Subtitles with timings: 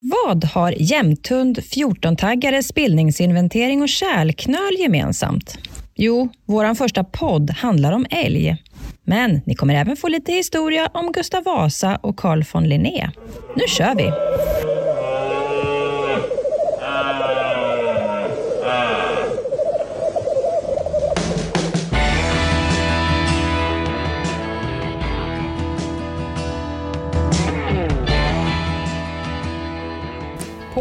[0.00, 5.58] Vad har jämthund, 14-taggare, spillningsinventering och kärlknöl gemensamt?
[5.94, 8.56] Jo, vår första podd handlar om älg.
[9.04, 13.10] Men ni kommer även få lite historia om Gustav Vasa och Carl von Linné.
[13.56, 14.12] Nu kör vi!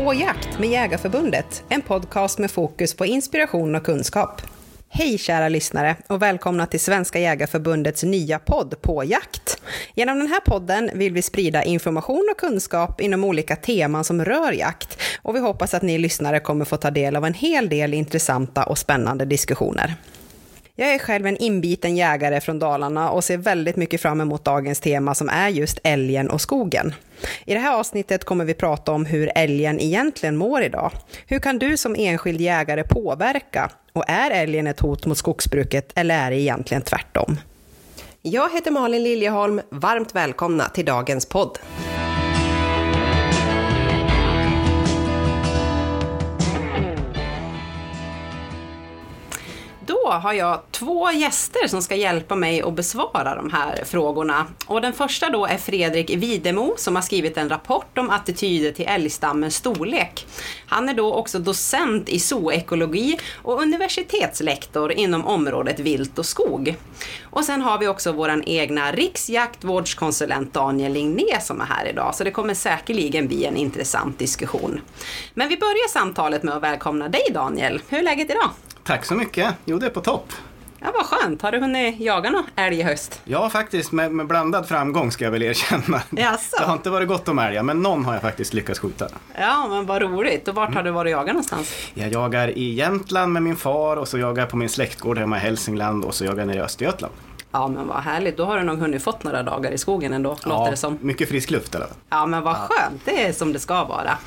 [0.08, 4.42] På jakt med Jägarförbundet, en podcast med fokus på inspiration och kunskap.
[4.89, 9.62] Hej kära lyssnare och välkomna till Svenska Jägarförbundets nya podd På jakt.
[9.96, 14.51] Genom den här podden vill vi sprida information och kunskap inom olika teman som rör
[14.51, 17.93] jakt och vi hoppas att ni lyssnare kommer få ta del av en hel del
[17.93, 19.96] intressanta och spännande diskussioner.
[20.79, 24.79] Jag är själv en inbiten jägare från Dalarna och ser väldigt mycket fram emot dagens
[24.79, 26.93] tema som är just älgen och skogen.
[27.45, 30.91] I det här avsnittet kommer vi prata om hur älgen egentligen mår idag.
[31.27, 33.72] Hur kan du som enskild jägare påverka?
[33.94, 37.39] Och är älgen ett hot mot skogsbruket eller är det egentligen tvärtom?
[38.22, 41.59] Jag heter Malin Liljeholm, varmt välkomna till dagens podd.
[49.88, 54.46] Då har jag två gäster som ska hjälpa mig att besvara de här frågorna.
[54.66, 58.86] Och den första då är Fredrik Videmo som har skrivit en rapport om attityder till
[58.88, 60.28] älgstammens storlek.
[60.68, 66.76] Han är då också docent i zoekologi och universitetslektor inom området vilt och skog.
[67.24, 72.24] Och sen har vi också vår egna riksjaktvårdskonsulent Daniel Ligné som är här idag, så
[72.24, 74.82] det kommer säkerligen bli en intressant diskussion.
[75.34, 77.82] Men vi börjar samtalet med att välkomna dig Daniel.
[77.90, 78.50] Hur är läget idag?
[78.88, 79.56] Tack så mycket.
[79.66, 80.34] Jo, det är på topp.
[80.80, 81.42] Ja, vad skönt.
[81.42, 83.22] Har du hunnit jaga någon älg i höst?
[83.24, 86.02] Ja, faktiskt med, med blandad framgång ska jag väl erkänna.
[86.10, 86.56] Jaså?
[86.60, 89.08] Det har inte varit gott om älgar, men någon har jag faktiskt lyckats skjuta.
[89.40, 90.48] Ja, men vad roligt.
[90.48, 91.74] Och vart har du varit och jagat någonstans?
[91.94, 95.38] Jag jagar i Jämtland med min far och så jagar jag på min släktgård hemma
[95.38, 97.14] i Hälsingland och så jagar jag nere i Östergötland.
[97.57, 100.29] Ja men vad härligt, då har du nog hunnit fått några dagar i skogen ändå,
[100.29, 100.97] låter ja, det som.
[101.01, 101.88] mycket frisk luft eller?
[102.09, 104.18] Ja men vad skönt, det är som det ska vara.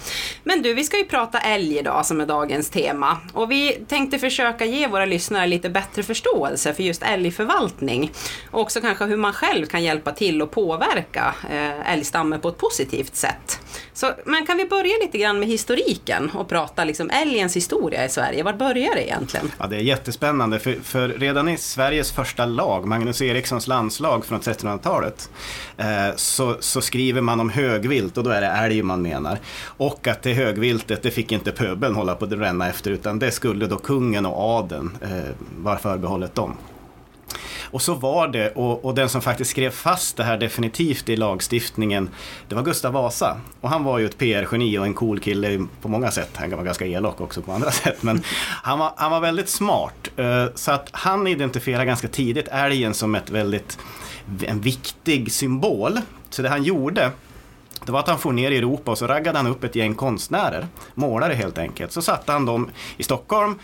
[0.45, 3.17] Men du, vi ska ju prata älg idag som är dagens tema.
[3.33, 8.13] Och vi tänkte försöka ge våra lyssnare lite bättre förståelse för just älgförvaltning.
[8.51, 12.59] Och också kanske hur man själv kan hjälpa till och påverka eh, älgstammen på ett
[12.59, 13.61] positivt sätt.
[14.01, 18.09] Så, men kan vi börja lite grann med historiken och prata liksom älgens historia i
[18.09, 18.43] Sverige?
[18.43, 19.51] Var börjar det egentligen?
[19.59, 24.41] Ja, det är jättespännande för, för redan i Sveriges första lag, Magnus Erikssons landslag från
[24.41, 25.31] 1300-talet,
[25.77, 29.39] eh, så, så, skriver man om högvilt och då är det älg man menar.
[29.63, 33.31] Och att det högviltet, det fick inte pöbeln hålla på att ränna efter utan det
[33.31, 36.57] skulle då kungen och adeln eh, vara förbehållet dem.
[37.71, 41.17] Och så var det, och, och, den som faktiskt skrev fast det här definitivt i
[41.17, 42.11] lagstiftningen,
[42.49, 43.41] det var Gustav Vasa.
[43.61, 46.31] Och han var ju ett PR-geni och en cool kille på många sätt.
[46.35, 48.23] Han var ganska elak också på andra sätt, men
[48.63, 50.09] han var, han var väldigt smart.
[50.17, 53.79] Eh, så att han identifierade ganska tidigt älgen som ett väldigt,
[54.47, 56.01] en viktig symbol.
[56.31, 57.11] Så det han gjorde,
[57.85, 59.95] det var att han for ner i Europa och så raggade han upp ett gäng
[59.95, 61.93] konstnärer, målare helt enkelt.
[61.93, 63.59] Så satte han dem i Stockholm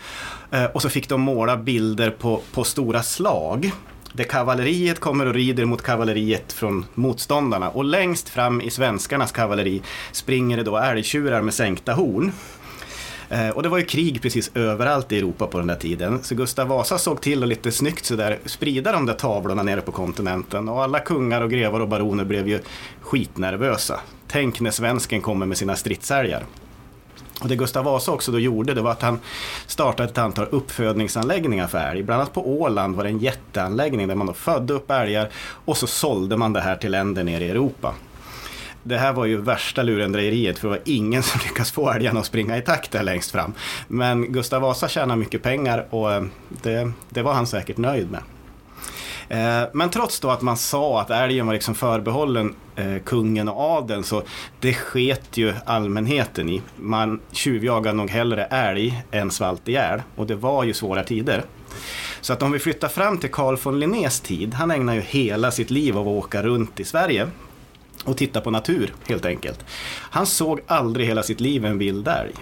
[0.51, 3.71] eh, och så fick de måla bilder på, på stora slag
[4.17, 7.69] där kavalleriet kommer och rider mot kavalleriet från motståndarna.
[7.69, 12.31] Och längst fram i svenskarnas kavalleri springer det då älgtjurar med sänkta horn.
[13.29, 16.23] Eh, och det var ju krig precis överallt i Europa på den där tiden.
[16.23, 19.91] Så Gustav Vasa såg till att lite snyggt sådär sprida de där tavlorna nere på
[19.91, 20.69] kontinenten.
[20.69, 22.59] Och alla kungar och grevar och baroner blev ju
[23.01, 23.99] skitnervösa.
[24.27, 26.43] Tänk när svensken kommer med sina stridsälgar.
[27.41, 29.19] Och det Gustav Vasa också då gjorde det var att han
[29.67, 32.03] startade ett antal uppfödningsanläggningar för älg.
[32.03, 35.77] Bland annat på Åland var det en jätteanläggning där man då födde upp älgar och
[35.77, 37.93] så sålde man det här till länder nere i Europa.
[38.83, 42.25] Det här var ju värsta lurendrejeriet för det var ingen som lyckades få älgarna att
[42.25, 43.53] springa i takt där längst fram.
[43.87, 48.21] Men Gustav Vasa tjänade mycket pengar och eh, det, det var han säkert nöjd med.
[49.29, 53.61] Eh, men trots då att man sa att älgen var liksom förbehållen eh, kungen och
[53.61, 54.23] adeln så
[54.59, 56.61] det sket ju allmänheten i.
[56.75, 61.43] Man tjuvjagade nog hellre älg än svalt ihjäl och det var ju svåra tider.
[62.21, 65.51] Så att om vi flyttar fram till Carl von Linnés tid, han ägnar ju hela
[65.51, 67.27] sitt liv av att åka runt i Sverige
[68.05, 69.65] och titta på natur helt enkelt.
[69.99, 72.33] Han såg aldrig hela sitt liv en vild älg.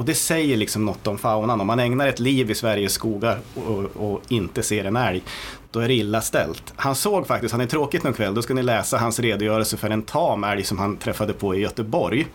[0.00, 1.60] Och det säger liksom något om faunan.
[1.60, 5.22] Om man ägnar ett liv i Sveriges skogar och, och, inte ser en älg,
[5.70, 6.72] då är det illa ställt.
[6.76, 9.90] Han såg faktiskt, han är tråkigt någon kväll, då ska ni läsa hans redogörelse för
[9.90, 12.26] en tam älg som han träffade på i Göteborg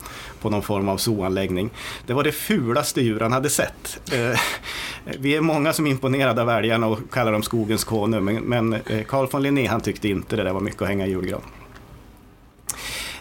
[0.42, 1.70] på någon form av zooanläggning.
[2.06, 4.14] Det var det fulaste djur han hade sett.
[4.14, 4.40] Eh,
[5.06, 8.74] vi är många som är imponerade av älgarna och kallar dem skogens konung, men, men
[8.74, 11.42] eh, Carl von Linné han tyckte inte det där var mycket att hänga i julgran.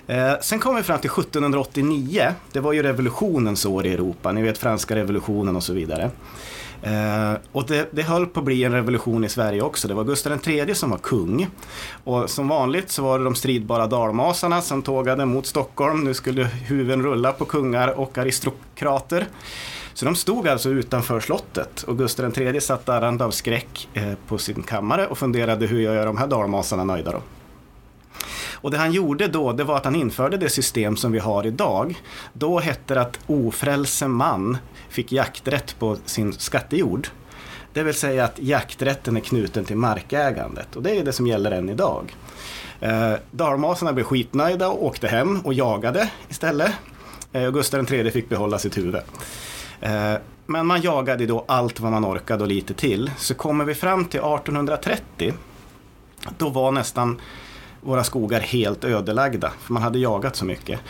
[0.06, 2.32] Eh, sen kom vi fram till 1789.
[2.52, 4.32] Det var ju revolutionens år i Europa.
[4.32, 6.10] Ni vet franska revolutionen och så vidare.
[6.82, 9.88] Eh, och det, det höll på att bli en revolution i Sverige också.
[9.88, 11.48] Det var Gustav III som var kung.
[12.04, 16.04] Och som vanligt så var det de stridbara dalmasarna som tågade mot Stockholm.
[16.04, 19.26] Nu skulle huvuden rulla på kungar och aristokrater.
[19.94, 24.38] Så de stod alltså utanför slottet och Gustav III satt darrande av skräck eh, på
[24.38, 27.20] sin kammare och funderade hur jag gör de här dalmasarna nöjda då.
[28.64, 31.46] Och det han gjorde då, det var att han införde det system som vi har
[31.46, 32.02] idag.
[32.32, 34.58] Då hette det att ofrälse man
[34.88, 37.08] fick jakträtt på sin skattejord.
[37.72, 41.50] Det vill säga att jakträtten är knuten till markägandet och det är det som gäller
[41.50, 42.16] än idag.
[42.80, 46.72] Eh, dalmasarna blev skitnöjda och åkte hem och jagade istället.
[47.32, 49.02] Eh, Gustav III fick behålla sitt huvud.
[49.80, 50.14] Eh,
[50.46, 53.10] men man jagade då allt vad man orkade och lite till.
[53.18, 55.34] Så kommer vi fram till 1830.
[56.38, 57.20] Då var nästan
[57.84, 60.80] våra skogar helt ödelagda, för man hade jagat så mycket.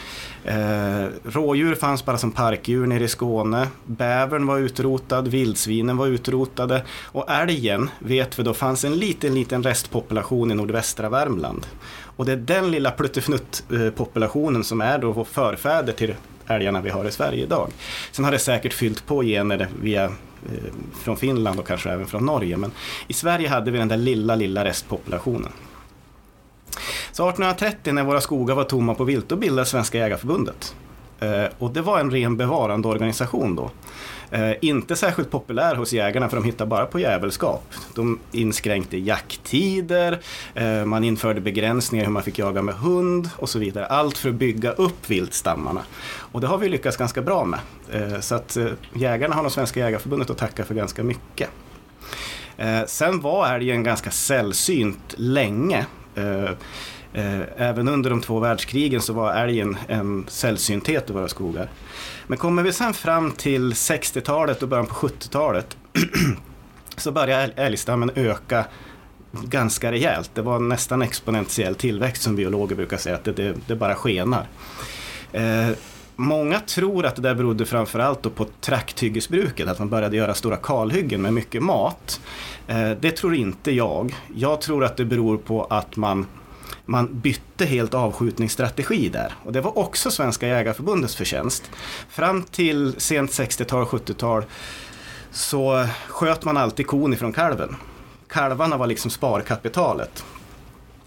[0.44, 3.69] Eh, rådjur fanns bara som parkdjur nere i Skåne.
[3.87, 9.62] Bävern var utrotad, vildsvinen var utrotade och älgen vet vi då fanns en liten, liten
[9.62, 11.67] restpopulation i nordvästra Värmland.
[12.17, 13.64] Och det är den lilla pluttefnutt
[13.96, 16.14] populationen som är då förfäder till
[16.46, 17.70] älgarna vi har i Sverige idag.
[18.12, 20.11] Sen har det säkert fyllt på gener via, eh,
[21.02, 22.56] från Finland och kanske även från Norge.
[22.56, 22.70] Men
[23.08, 25.52] i Sverige hade vi den där lilla, lilla restpopulationen.
[27.12, 30.75] Så 1830 när våra skogar var tomma på vilt, då bildades Svenska Jägareförbundet.
[31.25, 33.71] Eh, och det var en ren bevarandeorganisation då.
[34.31, 37.75] Eh, inte särskilt populär hos jägarna för de hittade bara på jävelskap.
[37.94, 40.21] De inskränkte jakttider,
[40.55, 43.87] eh, man införde begränsningar hur man fick jaga med hund och så vidare.
[43.87, 45.81] Allt för att bygga upp viltstammarna.
[46.17, 47.61] Och det har vi lyckats ganska bra med.
[48.20, 48.56] Så att
[48.93, 51.50] jägarna har nog Svenska Jägareförbundet att tacka för ganska mycket.
[52.87, 55.87] Sen var älgen ganska sällsynt länge.
[56.14, 56.50] Eh,
[57.12, 61.69] eh, även under de två världskrigen så var älgen en sällsynthet i våra skogar.
[62.26, 65.76] Men kommer vi sen fram till 60-talet och början på 70-talet
[66.96, 68.64] så började älgstammen öka
[69.43, 70.31] ganska rejält.
[70.34, 74.46] Det var nästan exponentiell tillväxt som biologer brukar säga, att det, det, det bara skenar.
[75.32, 75.69] Eh,
[76.16, 81.22] Många tror att det där berodde framförallt på trakthyggesbruket, att man började göra stora kalhyggen
[81.22, 82.20] med mycket mat.
[82.66, 84.14] Eh, det tror inte jag.
[84.34, 86.26] Jag tror att det beror på att man
[86.87, 89.32] man bytte helt avskjutningsstrategi där.
[89.44, 91.70] Och det var också Svenska Jägarförbundets förtjänst.
[92.08, 94.44] Fram till sent 60-tal, 70-tal
[95.31, 97.76] så sköt man alltid kon ifrån kalven.
[98.28, 100.25] Kalvarna var liksom sparkapitalet.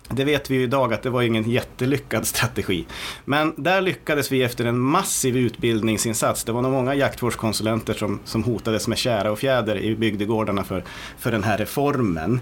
[0.10, 2.86] Det vet vi ju idag att det var ingen jättelyckad strategi.
[3.26, 6.44] Men där lyckades vi efter en massiv utbildningsinsats.
[6.44, 10.84] Det var nog många jaktvårdskonsulenter som, som hotades med kära och fjäder i bygdegårdarna för,
[11.18, 12.40] för den här reformen.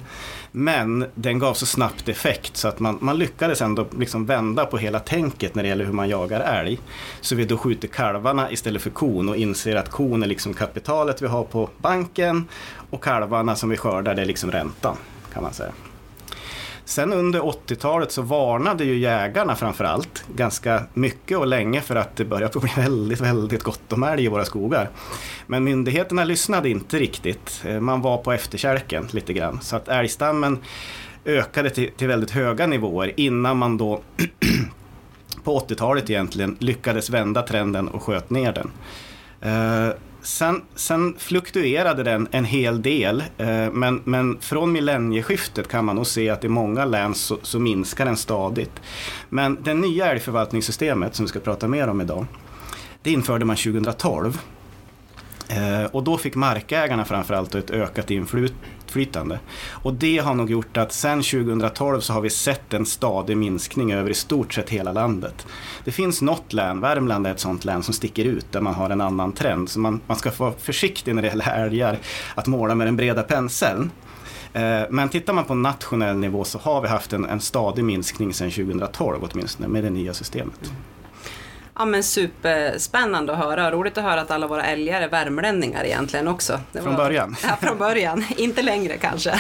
[0.52, 4.78] Men den gav så snabbt effekt så att man, man lyckades ändå liksom vända på
[4.78, 6.80] hela tänket när det gäller hur man jagar älg.
[7.22, 11.22] Så vi då skjuter kalvarna istället för kon och inser att kon är liksom kapitalet
[11.22, 12.48] vi har på banken
[12.90, 14.98] och kalvarna som vi skördar det är liksom räntan
[15.34, 15.72] kan man säga.
[16.86, 22.26] Sen under 80-talet så varnade ju jägarna framförallt ganska mycket och länge för att det
[22.26, 24.90] började bli väldigt, väldigt gott om älg i våra skogar.
[25.48, 27.64] Men myndigheterna lyssnade inte riktigt.
[27.66, 29.60] Eh, man var på efterkälken lite grann.
[29.62, 30.60] Så att älgstammen
[31.26, 34.02] ökade till, till väldigt höga nivåer innan man då
[35.44, 38.72] på 80-talet egentligen lyckades vända trenden och sköt ner den.
[39.42, 39.94] Eh,
[40.26, 46.08] Sen, sen fluktuerade den en hel del, eh, men, men från millennieskiftet kan man nog
[46.08, 48.82] se att i många län så, så minskar den stadigt.
[49.30, 52.26] Men det nya älgförvaltningssystemet som vi ska prata mer om idag,
[53.02, 54.42] det införde man 2012.
[55.48, 59.40] Eh, och då fick markägarna framförallt ett ökat inflytande.
[59.70, 63.94] Och det har nog gjort att sedan 2012 så har vi sett en stadig minskning
[63.94, 65.48] över i stort sett hela landet.
[65.84, 68.90] Det finns något län, Värmland är ett sånt län som sticker ut där man har
[68.90, 69.70] en annan trend.
[69.70, 71.98] Så man, man ska vara försiktig när det gäller älgar
[72.36, 73.92] att måla med den breda penseln.
[74.54, 78.34] Eh, men tittar man på nationell nivå så har vi haft en, en stadig minskning
[78.34, 80.72] sedan 2012 åtminstone med det nya systemet.
[81.78, 83.72] Ja men superspännande att höra.
[83.72, 86.60] Roligt att höra att alla våra älgar är värmlänningar egentligen också.
[86.72, 87.36] Det från början?
[87.44, 88.26] Ja, från början.
[88.38, 89.40] Inte längre kanske.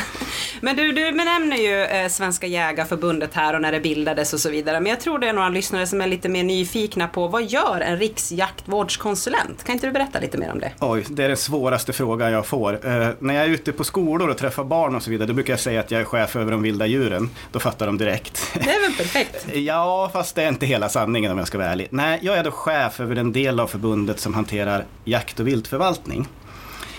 [0.61, 4.49] Men du, du benämner ju eh, Svenska Jägarförbundet här och när det bildades och så
[4.49, 4.79] vidare.
[4.79, 7.81] Men jag tror det är några lyssnare som är lite mer nyfikna på vad gör
[7.81, 9.63] en riksjaktvårdskonsulent?
[9.63, 10.71] Kan inte du berätta lite mer om det?
[10.79, 12.73] Oj, det är den svåraste frågan jag får.
[12.87, 15.53] Eh, när jag är ute på skolor och träffar barn och så vidare, då brukar
[15.53, 17.29] jag säga att jag är chef över de vilda djuren.
[17.51, 18.51] Då fattar de direkt.
[18.53, 19.47] Det är väl perfekt?
[19.53, 21.87] ja, fast det är inte hela sanningen om jag ska vara ärlig.
[21.89, 26.27] Nej, jag är då chef över den del av förbundet som hanterar jakt och viltförvaltning.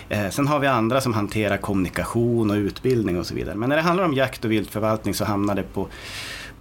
[0.09, 3.55] Eh, sen har vi andra som hanterar kommunikation och utbildning och så vidare.
[3.55, 5.87] Men när det handlar om jakt och viltförvaltning så hamnar det på,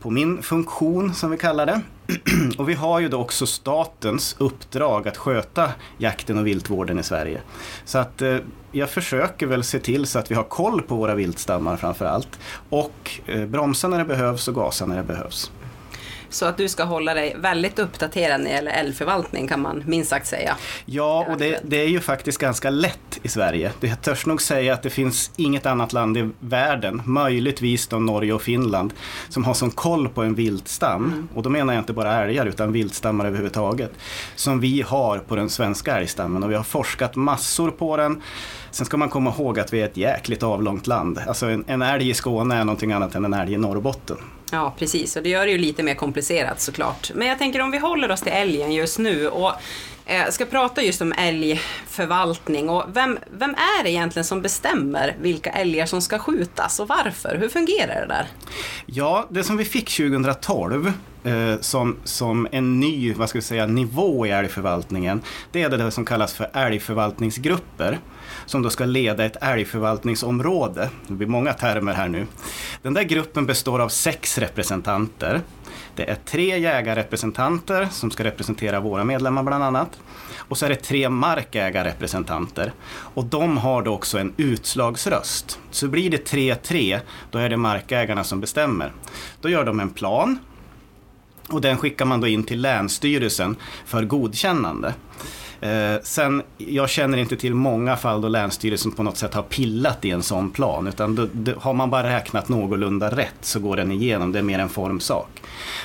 [0.01, 1.81] på min funktion som vi kallar det.
[2.59, 7.41] Och vi har ju då också statens uppdrag att sköta jakten och viltvården i Sverige.
[7.85, 8.37] Så att eh,
[8.73, 12.39] jag försöker väl se till så att vi har koll på våra viltstammar framför allt.
[12.69, 15.51] Och eh, bromsa när det behövs och gasa när det behövs.
[16.31, 20.11] Så att du ska hålla dig väldigt uppdaterad när det gäller älgförvaltning kan man minst
[20.11, 20.57] sagt säga.
[20.85, 23.73] Ja, och det, det, är ju faktiskt ganska lätt i Sverige.
[23.81, 28.33] Jag törs nog säga att det finns inget annat land i världen, möjligtvis då Norge
[28.33, 28.93] och Finland,
[29.29, 31.05] som har sån koll på en viltstam.
[31.05, 31.29] Mm.
[31.35, 33.93] Och då menar jag inte bara älgar utan viltstammar överhuvudtaget.
[34.35, 38.23] Som vi har på den svenska älgstammen och vi har forskat massor på den.
[38.71, 41.19] Sen ska man komma ihåg att vi är ett jäkligt avlångt land.
[41.27, 44.17] Alltså en, en älg i Skåne är någonting annat än en älg i Norrbotten.
[44.51, 45.17] Ja, precis.
[45.17, 47.11] Och det gör det ju lite mer komplicerat såklart.
[47.15, 49.53] Men jag tänker om vi håller oss till älgen just nu och
[50.07, 52.69] eh, ska prata just om älgförvaltning.
[52.69, 57.37] Och vem, vem är det egentligen som bestämmer vilka älgar som ska skjutas och varför?
[57.37, 58.27] Hur fungerar det där?
[58.87, 60.93] Ja, det som vi fick 2012
[61.25, 65.23] eh, som, som en ny vad ska vi säga, nivå i älgförvaltningen,
[65.53, 67.99] det är det som kallas för älgförvaltningsgrupper
[68.47, 70.91] som då ska leda ett älgförvaltningsområde.
[71.07, 72.27] Det blir många termer här nu.
[72.83, 75.41] Den där gruppen består av sex representanter.
[75.97, 80.01] Det är tre jägarrepresentanter som ska representera våra medlemmar bland annat.
[80.37, 82.73] Och så är det tre markägarrepresentanter.
[82.89, 85.61] Och de har då också en utslagsröst.
[85.71, 87.01] Så blir det 3-3,
[87.31, 88.93] då är det markägarna som bestämmer.
[89.41, 90.39] Då gör de en plan
[91.49, 94.95] och den skickar man då in till Länsstyrelsen för godkännande.
[95.61, 100.05] Eh, sen, jag känner inte till många fall då Länsstyrelsen på något sätt har pillat
[100.05, 100.87] i en sån plan.
[100.87, 104.33] Utan då, då, har man bara räknat någorlunda rätt så går den igenom.
[104.33, 105.43] Det är mer en formsak.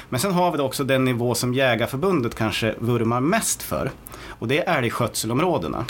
[0.09, 3.91] Men sen har vi då också den nivå som Jägarförbundet kanske vurmar mest för.
[4.27, 5.85] Och det är älgskötselområdena.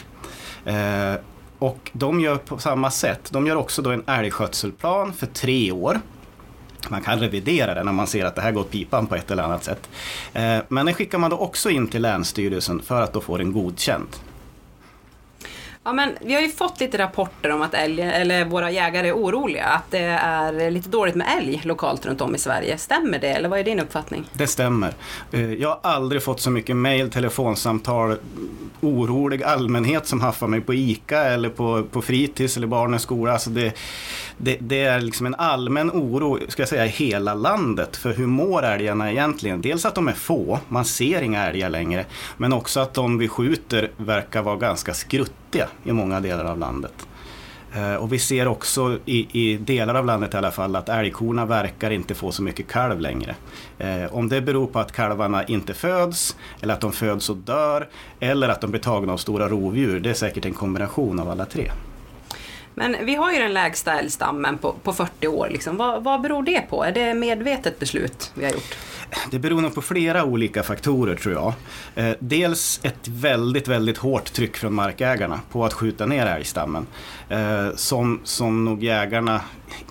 [0.65, 1.15] Eh,
[1.59, 3.29] och de gör på samma sätt.
[3.31, 5.99] De gör också då en älgskötselplan för tre år.
[6.89, 9.31] Man kan revidera den när man ser att det här går åt pipan på ett
[9.31, 9.89] eller annat sätt.
[10.33, 13.51] Eh, men den skickar man då också in till Länsstyrelsen för att då få den
[13.51, 14.07] godkänd.
[15.83, 19.13] Ja, men vi har ju fått lite rapporter om att älg, eller våra jägare är
[19.13, 19.65] oroliga.
[19.65, 22.77] Att det är lite dåligt med älg lokalt runt om i Sverige.
[22.77, 24.23] Stämmer det eller vad är din uppfattning?
[24.33, 24.93] Det stämmer.
[25.31, 28.17] Eh, jag har aldrig fått så mycket mejl, telefonsamtal,
[28.81, 33.31] orolig allmänhet som haffar mig på ICA eller på, på fritids eller barnens skola.
[33.31, 33.73] Alltså det,
[34.37, 38.27] det, det, är liksom en allmän oro, ska jag säga, i hela landet för hur
[38.27, 39.61] mår älgarna egentligen?
[39.61, 42.05] Dels att de är få, man ser inga älgar längre,
[42.37, 44.93] men också att de vi skjuter verkar vara ganska
[45.51, 47.07] fattiga i många delar av landet.
[47.75, 51.45] Eh, och vi ser också i, i, delar av landet i alla fall att älgkorna
[51.45, 53.35] verkar inte få så mycket kalv längre.
[53.79, 57.87] Eh, om det beror på att kalvarna inte föds, eller att de föds och dör,
[58.19, 61.45] eller att de blir tagna av stora rovdjur, det är säkert en kombination av alla
[61.45, 61.71] tre.
[62.75, 65.49] Men vi har ju den lägsta älgstammen på, på 40 år.
[65.51, 65.77] Liksom.
[65.77, 66.83] Vad, vad beror det på?
[66.83, 68.77] Är det medvetet beslut vi har gjort?
[69.31, 71.53] Det beror nog på flera olika faktorer tror jag.
[71.95, 76.87] Eh, dels ett väldigt, väldigt hårt tryck från markägarna på att skjuta ner älgstammen.
[77.29, 79.41] Eh, som, som nog jägarna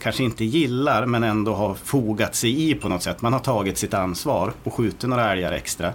[0.01, 3.23] kanske inte gillar men ändå har fogat sig i på något sätt.
[3.23, 5.93] Man har tagit sitt ansvar och skjutit några älgar extra.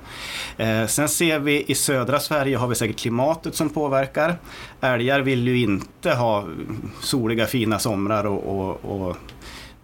[0.58, 4.36] Eh, sen ser vi i södra Sverige har vi säkert klimatet som påverkar.
[4.82, 6.46] Älgar vill ju inte ha
[7.01, 9.17] soliga fina somrar och, och, och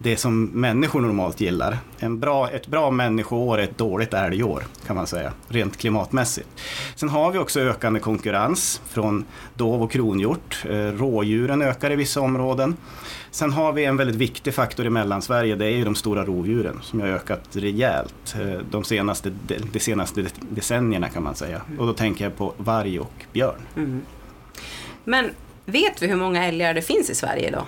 [0.02, 1.78] det som människor normalt gillar.
[1.98, 6.48] En bra, ett bra människoår är ett dåligt älgår kan man säga, rent klimatmässigt.
[6.94, 10.64] Sen har vi också ökande konkurrens från dov och kronhjort.
[10.70, 12.76] Eh, rådjuren ökar i vissa områden.
[13.30, 16.78] Sen har vi en väldigt viktig faktor i Mellansverige, det är ju de stora rovdjuren
[16.82, 19.32] som har ökat rejält eh, de senaste,
[19.72, 21.62] de senaste decennierna kan man säga.
[21.78, 23.60] Och då tänker jag på varg och björn.
[23.76, 24.02] Mm.
[25.04, 25.30] Men
[25.64, 27.64] vet vi hur många älgar det finns i Sverige idag?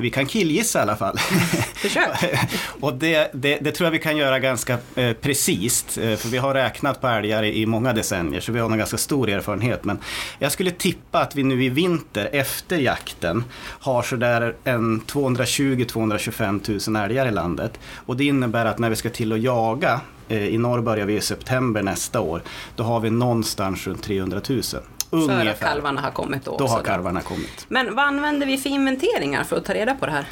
[0.00, 1.18] Vi kan killgissa i alla fall.
[1.74, 2.08] Försök!
[2.80, 5.98] och det, det, det, tror jag vi kan göra ganska eh, precis.
[5.98, 8.78] Eh, för vi har räknat på älgar i, i många decennier, så vi har en
[8.78, 9.84] ganska stor erfarenhet.
[9.84, 9.98] Men
[10.38, 17.04] jag skulle tippa att vi nu i vinter, efter jakten, har sådär en 220-225 000
[17.04, 17.78] älgar i landet.
[18.06, 21.16] Och det innebär att när vi ska till att jaga, eh, i norr börjar vi
[21.16, 22.42] i september nästa år,
[22.76, 24.62] då har vi någonstans runt 300 000.
[25.10, 25.46] Ungefär.
[25.46, 26.56] Att kalvarna har kommit då?
[26.56, 27.66] Då har kalvarna kommit.
[27.68, 30.26] Men vad använder vi för inventeringar för att ta reda på det här?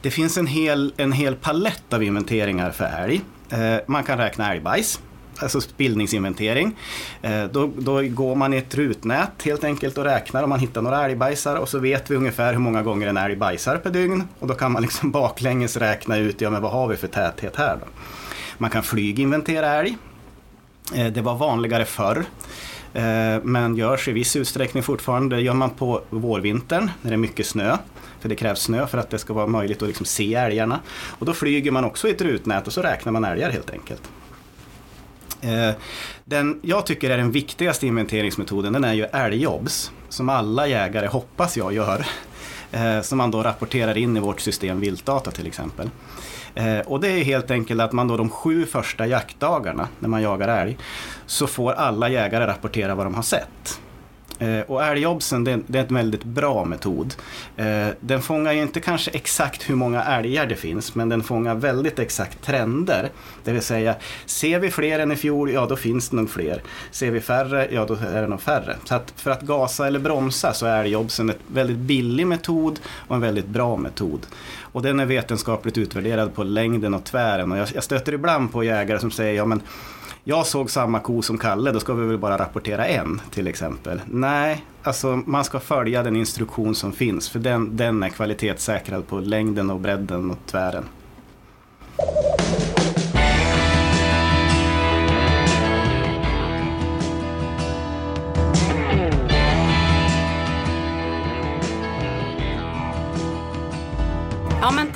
[0.00, 3.20] Det finns en hel, en hel palett av inventeringar för älg.
[3.50, 5.00] Eh, man kan räkna älgbajs,
[5.38, 6.76] alltså spillningsinventering.
[7.22, 10.82] Eh, då, då, går man i ett rutnät helt enkelt och räknar om man hittar
[10.82, 14.28] några älgbajsar och så vet vi ungefär hur många gånger en älg bajsar per dygn
[14.38, 17.56] och då kan man liksom baklänges räkna ut, ja men vad har vi för täthet
[17.56, 17.86] här då?
[18.58, 19.96] Man kan flyginventera älg.
[20.94, 22.24] Eh, det var vanligare förr.
[22.94, 25.36] Eh, men görs i viss utsträckning fortfarande.
[25.36, 27.76] Det gör man på vårvintern när det är mycket snö.
[28.20, 30.80] för det krävs snö för att det ska vara möjligt att liksom se älgarna.
[31.18, 34.02] Och då flyger man också i ett rutnät och så räknar man älgar helt enkelt.
[35.40, 35.70] Eh,
[36.24, 39.92] den jag tycker är den viktigaste inventeringsmetoden den är ju älgjobs.
[40.08, 42.06] Som alla jägare hoppas jag gör.
[42.72, 45.90] Eh, som man då rapporterar in i vårt system viltdata till exempel.
[46.54, 50.22] Eh, och det är helt enkelt att man då de sju första jaktdagarna när man
[50.22, 50.78] jagar älg
[51.26, 53.80] så får alla jägare rapportera vad de har sett.
[54.42, 57.14] Eh, och älgjobsen det, det är en väldigt bra metod.
[57.56, 61.54] Eh, den fångar ju inte kanske exakt hur många älgar det finns men den fångar
[61.54, 63.10] väldigt exakt trender.
[63.44, 63.94] Det vill säga,
[64.26, 66.62] ser vi fler än i fjol, ja då finns det nog fler.
[66.90, 68.76] Ser vi färre, ja då är det nog färre.
[68.84, 73.14] Så att för att gasa eller bromsa så är älgjobsen en väldigt billig metod och
[73.14, 74.26] en väldigt bra metod.
[74.60, 77.52] Och den är vetenskapligt utvärderad på längden och tvären.
[77.52, 79.62] Och jag, jag stöter ibland på jägare som säger, ja men
[80.24, 84.00] jag såg samma ko som Kalle, då ska vi väl bara rapportera en till exempel.
[84.06, 89.18] Nej, alltså man ska följa den instruktion som finns för den, den är kvalitetssäkrad på
[89.18, 90.84] längden och bredden och tvären.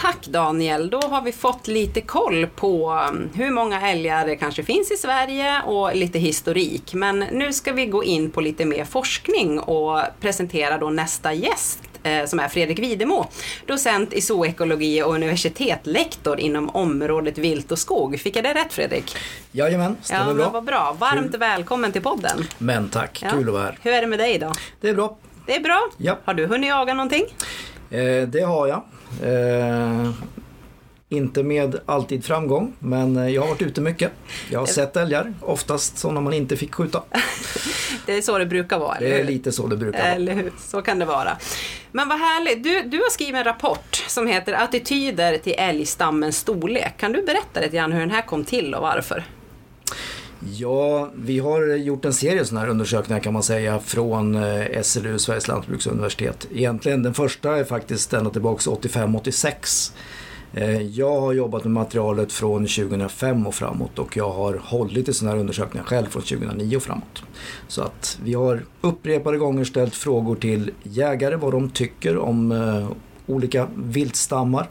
[0.01, 4.63] Tack Daniel, då har vi fått lite koll på um, hur många älgar det kanske
[4.63, 6.95] finns i Sverige och lite historik.
[6.95, 11.79] Men nu ska vi gå in på lite mer forskning och presentera då nästa gäst
[12.03, 13.27] eh, som är Fredrik Videmo,
[13.67, 18.21] docent i zoekologi och universitetslektor inom området vilt och skog.
[18.21, 19.17] Fick jag det rätt Fredrik?
[19.53, 20.49] Jajamän, stämmer ja, bra.
[20.51, 20.97] Vad bra.
[20.99, 21.41] Varmt Kul.
[21.41, 22.45] välkommen till podden.
[22.59, 23.31] Men tack, Ja.
[23.31, 23.79] kul att vara här.
[23.83, 24.57] Hur är det med dig idag?
[24.81, 25.17] Det är bra.
[25.47, 25.89] Det är bra.
[25.97, 26.19] Ja.
[26.25, 27.25] Har du hunnit jaga någonting?
[27.91, 28.83] Eh, det har jag.
[29.23, 30.11] Eh,
[31.09, 34.13] inte med alltid framgång, men eh, jag har varit ute mycket.
[34.51, 37.03] Jag har sett älgar, oftast sådana man inte fick skjuta.
[38.07, 39.25] Det är så det brukar vara, eller Det är hur?
[39.33, 40.13] lite så det brukar vara.
[40.13, 40.53] Eller hur?
[40.59, 41.37] Så kan det vara.
[41.93, 42.65] Men vad härligt.
[42.65, 46.97] Du, du har skrivit en rapport som heter Attityder till älgstammens storlek.
[46.97, 49.25] Kan du berätta lite grann hur den här kom till och varför?
[50.53, 55.19] Ja, vi har gjort en serie sådana här undersökningar kan man säga från eh, SLU,
[55.19, 56.49] Sveriges lantbruksuniversitet.
[56.55, 59.93] Egentligen den första är faktiskt ända tillbaka 85-86.
[60.55, 65.13] Eh, jag har jobbat med materialet från 2005 och framåt och jag har hållit i
[65.13, 67.23] sådana här undersökningar själv från 2009 och framåt.
[67.69, 72.89] Så att vi har upprepade gånger ställt frågor till jägare vad de tycker om eh,
[73.27, 74.69] olika viltstammar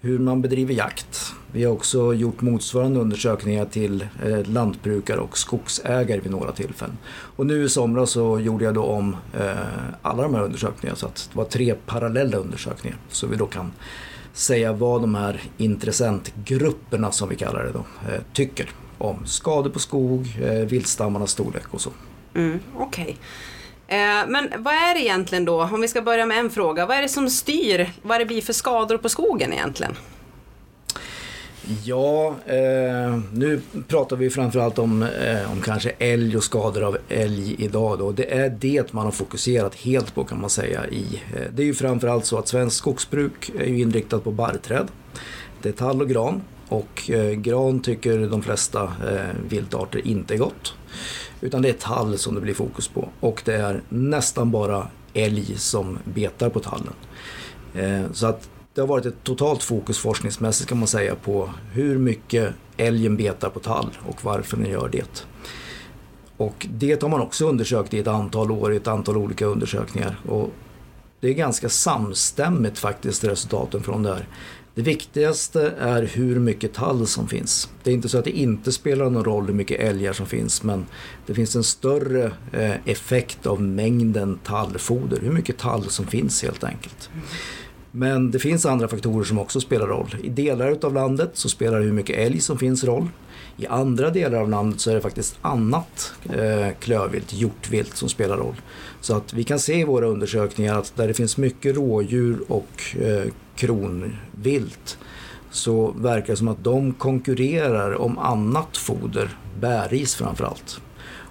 [0.00, 1.34] hur man bedriver jakt.
[1.52, 6.98] Vi har också gjort motsvarande undersökningar till eh, lantbrukare och skogsägare vid några tillfällen.
[7.36, 9.50] Och nu i somras så gjorde jag då om eh,
[10.02, 12.98] alla de här undersökningarna så att det var tre parallella undersökningar.
[13.08, 13.72] Så vi då kan
[14.32, 19.78] säga vad de här intressentgrupperna som vi kallar det då eh, tycker om skador på
[19.78, 21.90] skog, eh, viltstammarnas storlek och så.
[22.34, 23.04] Mm, Okej.
[23.04, 23.16] Okay.
[24.26, 27.02] Men vad är det egentligen då, om vi ska börja med en fråga, vad är
[27.02, 29.96] det som styr vad det blir för skador på skogen egentligen?
[31.84, 37.56] Ja, eh, nu pratar vi framförallt om, eh, om kanske älg och skador av älg
[37.58, 37.98] idag.
[37.98, 38.12] Då.
[38.12, 40.86] Det är det man har fokuserat helt på kan man säga.
[40.86, 44.88] I, eh, det är ju framförallt så att svensk skogsbruk är ju inriktat på barrträd.
[45.62, 50.38] Det är tall och gran och eh, gran tycker de flesta eh, viltarter inte är
[50.38, 50.74] gott.
[51.40, 55.58] Utan det är tall som det blir fokus på och det är nästan bara älg
[55.58, 56.94] som betar på tallen.
[57.74, 61.98] Eh, Så att det har varit ett totalt fokus forskningsmässigt kan man säga på hur
[61.98, 65.26] mycket älgen betar på tall och varför den gör det.
[66.36, 70.20] Och det har man också undersökt i ett antal år i ett antal olika undersökningar.
[70.28, 70.50] Och
[71.20, 74.26] det är ganska samstämmigt faktiskt resultaten från det här.
[74.74, 77.68] Det viktigaste är hur mycket tall som finns.
[77.82, 80.62] Det är inte så att det inte spelar någon roll hur mycket älgar som finns
[80.62, 80.86] men
[81.26, 86.64] det finns en större eh, effekt av mängden tallfoder, hur mycket tall som finns helt
[86.64, 87.10] enkelt.
[87.92, 90.16] Men det finns andra faktorer som också spelar roll.
[90.22, 93.08] I delar av landet så spelar hur mycket älg som finns roll.
[93.56, 98.36] I andra delar av landet så är det faktiskt annat eh, klövvilt, hjortvilt som spelar
[98.36, 98.54] roll.
[99.00, 102.96] Så att vi kan se i våra undersökningar att där det finns mycket rådjur och
[103.00, 104.98] eh, kronvilt
[105.50, 110.80] så verkar det som att de konkurrerar om annat foder, bäris framförallt.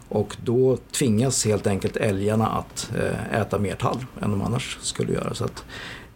[0.09, 5.13] Och då tvingas helt enkelt älgarna att eh, äta mer tall än de annars skulle
[5.13, 5.33] göra.
[5.33, 5.63] Så att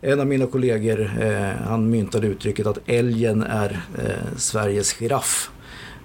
[0.06, 5.52] en av mina kollegor eh, han myntade uttrycket att älgen är eh, Sveriges giraff.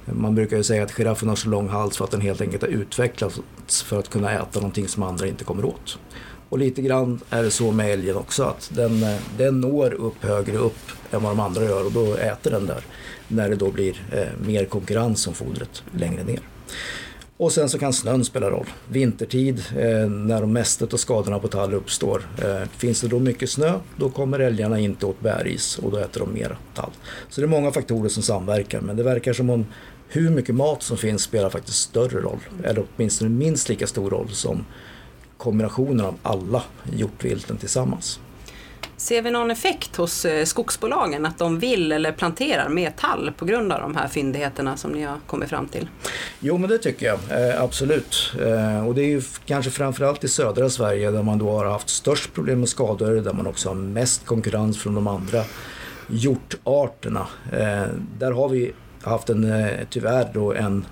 [0.05, 2.63] Man brukar ju säga att giraffen har så lång hals för att den helt enkelt
[2.63, 5.99] har utvecklats för att kunna äta någonting som andra inte kommer åt.
[6.49, 10.25] Och lite grann är det så med älgen också att den, eh, den når upp
[10.25, 12.85] högre upp än vad de andra gör och då äter den där
[13.29, 16.41] när det då blir eh, mer konkurrens om fodret längre ner.
[17.39, 18.67] Och sen så kan snön spela roll.
[18.89, 22.23] Vintertid eh, när de mesta av skadorna på tall uppstår.
[22.43, 26.21] Eh, finns det då mycket snö då kommer älgarna inte åt bäris och då äter
[26.21, 26.91] de mer tall.
[27.29, 29.67] Så det är många faktorer som samverkar men det verkar som om
[30.09, 32.41] hur mycket mat som finns spelar faktiskt större roll.
[32.65, 34.65] Eller åtminstone minst lika stor roll som
[35.37, 36.63] kombinationen av alla
[36.97, 38.21] hjortvilten tillsammans.
[38.99, 43.45] Ser vi någon effekt hos eh, skogsbolagen att de vill eller planterar mer tall på
[43.45, 45.89] grund av de här fyndigheterna som ni har kommit fram till?
[46.41, 48.33] Jo men det tycker jag eh, absolut.
[48.41, 51.89] Eh, och det är ju kanske framförallt i södra Sverige där man då har haft
[51.89, 55.45] störst problem med skador, där man också har mest konkurrens från de andra
[56.07, 57.27] hjortarterna.
[58.19, 60.87] Där har vi haft en, eh, tyvärr då en,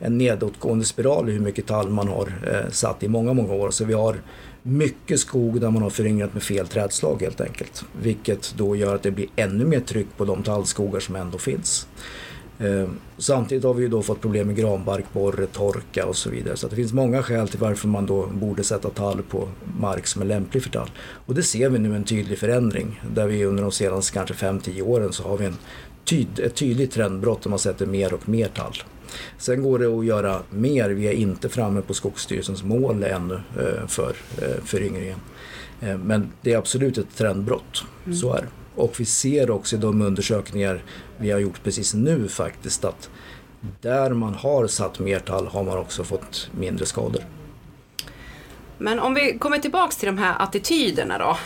[0.00, 3.70] en nedåtgående spiral i hur mycket tall man har eh, satt i många, många år.
[3.70, 4.16] Så vi har
[4.62, 7.84] mycket skog där man har föryngrat med fel trädslag helt enkelt.
[8.02, 11.86] Vilket då gör att det blir ännu mer tryck på de tallskogar som ändå finns.
[12.60, 16.56] Eh, samtidigt har vi ju då fått problem med granbarkborre, torka och så vidare.
[16.56, 19.48] Så det finns många skäl till varför man då borde sätta tall på
[19.80, 20.90] mark som är lämplig för tall.
[21.26, 23.00] Och det ser vi nu en tydlig förändring.
[23.14, 25.56] Där vi under de senaste kanske 5-10 åren så har vi en
[26.10, 28.74] tyd, ett tydligt trendbrott där man sätter mer och mer tall.
[29.38, 30.90] Sen går det att göra mer.
[30.90, 35.18] Vi är inte framme på Skogsstyrelsens mål ännu eh, för eh, föryngringen.
[35.80, 37.84] Eh, men det är absolut ett trendbrott.
[38.04, 38.16] Mm.
[38.16, 38.48] Så är det.
[38.74, 40.82] Och vi ser också i de undersökningar
[41.18, 43.10] vi har gjort precis nu faktiskt att
[43.80, 47.22] där man har satt mer tall har man också fått mindre skador.
[48.78, 51.36] Men om vi kommer tillbaks till de här attityderna då.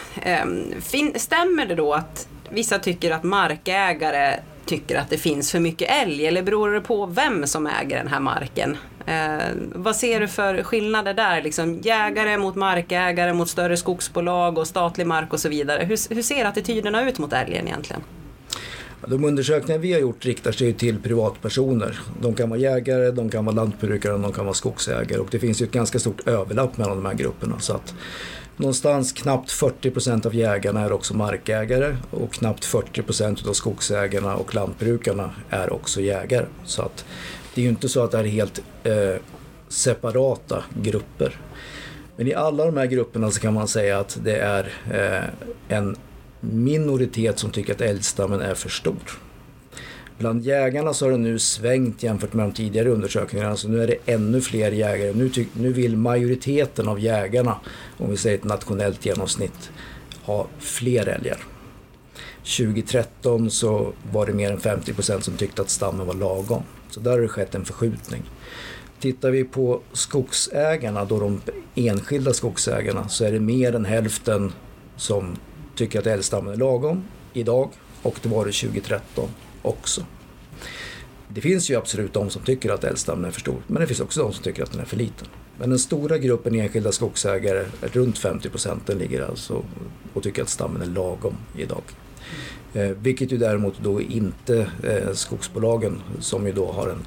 [1.19, 6.27] Stämmer det då att vissa tycker att markägare tycker att det finns för mycket älg
[6.27, 8.77] eller beror det på vem som äger den här marken?
[9.07, 11.43] Eh, vad ser du för skillnader där?
[11.43, 15.85] Liksom, jägare mot markägare mot större skogsbolag och statlig mark och så vidare.
[15.85, 18.03] Hur, hur ser attityderna ut mot älgen egentligen?
[19.07, 22.01] De undersökningar vi har gjort riktar sig till privatpersoner.
[22.21, 25.63] De kan vara jägare, de kan vara lantbrukare, de kan vara skogsägare och det finns
[25.63, 27.61] ju ett ganska stort överlapp mellan de här grupperna.
[27.61, 27.95] Så att
[28.57, 34.37] Någonstans knappt 40 procent av jägarna är också markägare och knappt 40 procent av skogsägarna
[34.37, 36.47] och lantbrukarna är också jägare.
[36.65, 37.05] Så att
[37.55, 39.17] det är ju inte så att det är helt eh,
[39.69, 41.41] separata grupper.
[42.17, 45.97] Men i alla de här grupperna så kan man säga att det är eh, en
[46.41, 49.19] minoritet som tycker att älgstammen är för stor.
[50.19, 53.57] Bland jägarna så har det nu svängt jämfört med de tidigare undersökningarna.
[53.57, 55.13] Så nu är det ännu fler jägare.
[55.13, 57.57] Nu, nu vill majoriteten av jägarna,
[57.99, 59.71] om vi säger ett nationellt genomsnitt,
[60.23, 61.45] ha fler älgar.
[62.45, 66.63] 2013 så var det mer än 50 procent som tyckte att stammen var lagom.
[66.91, 68.23] Så där har det skett en förskjutning.
[69.01, 71.41] Tittar vi på skogsägarna, då de
[71.75, 74.53] enskilda skogsägarna, så är det mer än hälften
[74.97, 75.37] som
[75.75, 77.71] tycker att älgstammen är lagom idag
[78.03, 79.29] och det var det 2013
[79.65, 80.05] också.
[81.29, 84.01] Det finns ju absolut de som tycker att älgstammen är för stor, men det finns
[84.01, 85.29] också de som tycker att den är för liten.
[85.59, 89.65] Men den stora gruppen enskilda skogsägare, runt 50 procent, ligger alltså
[90.13, 91.83] och tycker att stammen är lagom idag.
[92.75, 97.07] Eh, vilket ju däremot då inte eh, skogsbolagen som ju då har en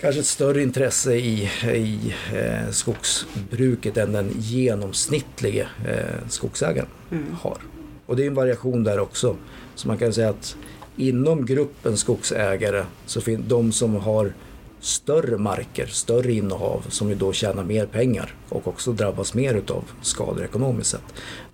[0.00, 7.24] kanske ett större intresse i, i eh, skogsbruket än den genomsnittlige eh, skogsägaren mm.
[7.40, 7.58] har.
[8.06, 9.36] Och det är en variation där också.
[9.74, 10.56] Så man kan säga att
[10.98, 14.32] inom gruppen skogsägare så finns de som har
[14.80, 19.84] större marker, större innehav som ju då tjänar mer pengar och också drabbas mer utav
[20.02, 21.02] skador ekonomiskt sett.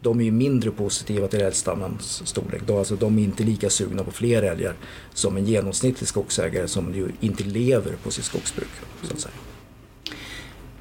[0.00, 2.62] De är ju mindre positiva till älgstammens storlek.
[2.66, 4.74] De, alltså, de är inte lika sugna på fler älgar
[5.14, 8.70] som en genomsnittlig skogsägare som ju inte lever på sitt skogsbruk.
[9.02, 9.34] Så att säga.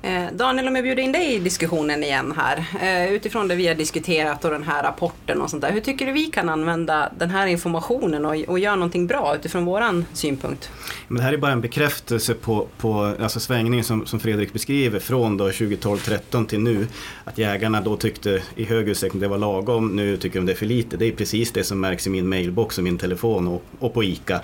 [0.06, 2.66] Eh, Daniel, om jag bjuder in dig i diskussionen igen här.
[2.82, 5.72] Eh, utifrån det vi har diskuterat och den här rapporten och sånt där.
[5.72, 9.66] Hur tycker du vi kan använda den här informationen och, och göra någonting bra utifrån
[9.66, 10.70] våran synpunkt?
[11.08, 15.00] Men det här är bara en bekräftelse på, på alltså svängningen som, som Fredrik beskriver
[15.00, 16.88] från 2012-13 till nu.
[17.24, 20.58] Att jägarna då tyckte i hög utsträckning det var lagom, nu tycker de det är
[20.58, 20.98] för lite.
[20.98, 24.04] Det är precis det som märks i min mailbox och min telefon och, och på
[24.04, 24.42] ICA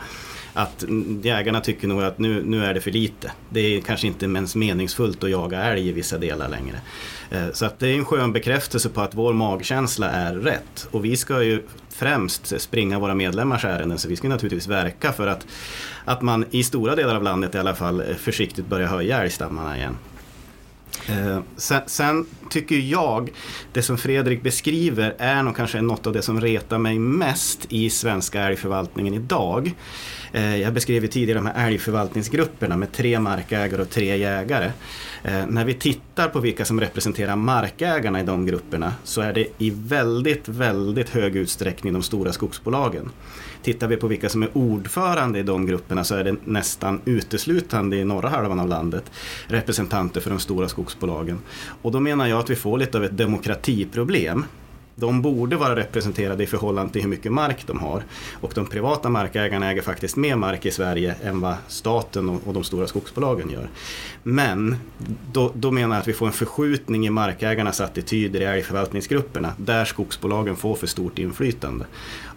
[0.62, 0.84] att
[1.22, 3.32] jägarna tycker nog att nu, nu är det för lite.
[3.50, 6.82] Det är kanske inte ens meningsfullt att jaga älg i vissa delar längre.
[7.30, 10.88] Eh, så att det är en skön bekräftelse på att vår magkänsla är rätt.
[10.91, 15.28] Och vi ska ju främst springa våra medlemmars ärenden så vi ska naturligtvis verka för
[15.28, 15.48] att,
[16.06, 19.95] att man i stora delar av landet i alla fall försiktigt börjar höja älgstammarna igen.
[21.08, 23.32] Eh, sen, sen, tycker jag,
[23.74, 27.89] det som Fredrik beskriver är nog kanske något av det som retar mig mest i
[27.89, 29.76] svenska älgförvaltningen idag.
[30.32, 34.72] Eh, jag beskrev tidigare de här älgförvaltningsgrupperna med tre markägare och tre jägare.
[35.24, 39.48] Eh, när vi tittar på vilka som representerar markägarna i de grupperna så är det
[39.58, 43.10] i väldigt, väldigt hög utsträckning de stora skogsbolagen.
[43.63, 47.98] Tittar vi på vilka som är ordförande i de grupperna så är det nästan uteslutande
[47.98, 49.12] i norra halvan av landet
[49.48, 51.39] representanter för de stora skogsbolagen.
[51.82, 54.46] Och då menar jag att vi får lite av ett demokratiproblem
[54.99, 58.03] de borde vara representerade i förhållande till hur mycket mark de har.
[58.33, 62.63] Och de privata markägarna äger faktiskt mer mark i Sverige än vad staten och, de
[62.63, 63.69] stora skogsbolagen gör.
[64.23, 64.75] Men
[65.31, 69.85] då, då menar jag att vi får en förskjutning i markägarnas attityder i älgförvaltningsgrupperna där
[69.85, 71.85] skogsbolagen får för stort inflytande.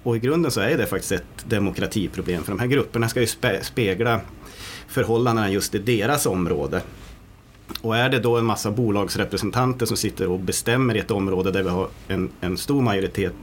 [0.02, 3.26] Och i grunden så är det faktiskt ett demokratiproblem för de här grupperna ska ju
[3.62, 4.20] spegla
[4.88, 6.82] förhållandena just i deras område.
[7.80, 11.62] Och är det då en massa bolagsrepresentanter som sitter och bestämmer i ett område där
[11.62, 13.34] vi har en, en stor majoritet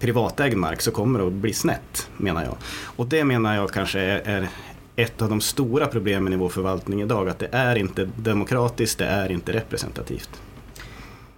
[0.00, 2.56] privatägd mark så kommer det att bli snett, menar jag.
[2.96, 4.48] Och det menar jag kanske är, är
[4.96, 9.06] ett av de stora problemen i vår förvaltning idag, att det är inte demokratiskt, det
[9.06, 10.30] är inte representativt.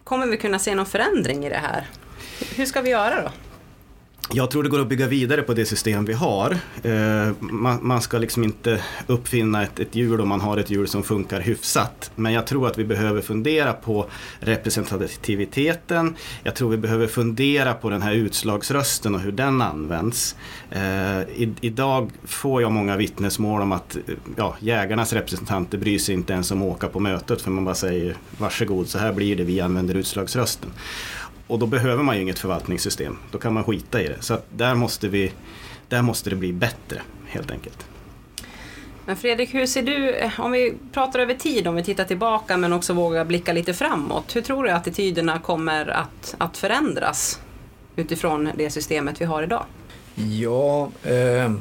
[0.05, 1.87] Kommer vi kunna se någon förändring i det här?
[2.57, 3.31] Hur ska vi göra då?
[4.33, 6.59] Jag tror det går att bygga vidare på det system vi har.
[6.83, 7.33] Eh,
[7.81, 11.41] man, ska liksom inte uppfinna ett, ett hjul om man har ett hjul som funkar
[11.41, 12.11] hyfsat.
[12.15, 14.07] Men jag tror att vi behöver fundera på
[14.41, 16.17] representativiteten.
[16.43, 20.37] Jag tror vi behöver fundera på den här utslagsrösten och hur den används.
[20.71, 23.97] Eh, idag får jag många vittnesmål om att
[24.37, 27.75] ja, jägarnas representanter bryr sig inte ens om att åka på mötet för man bara
[27.75, 30.71] säger varsågod så här blir det, vi använder utslagsrösten.
[31.51, 33.17] Och då behöver man ju inget förvaltningssystem.
[33.31, 34.23] Då kan man skita i det.
[34.23, 35.33] Så där måste, vi,
[35.89, 37.87] där måste det bli bättre helt enkelt.
[39.07, 42.73] Men Fredrik, hur ser du, om vi pratar över tid, om vi tittar tillbaka men
[42.73, 44.37] också vågar blicka lite framåt.
[44.37, 47.41] Hur tror du att attityderna kommer att, att förändras
[47.97, 49.65] utifrån det systemet vi har idag?
[50.15, 51.53] Ja, eh,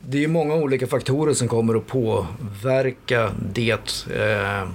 [0.00, 4.06] det är många olika faktorer som kommer att påverka det.
[4.10, 4.68] Eh,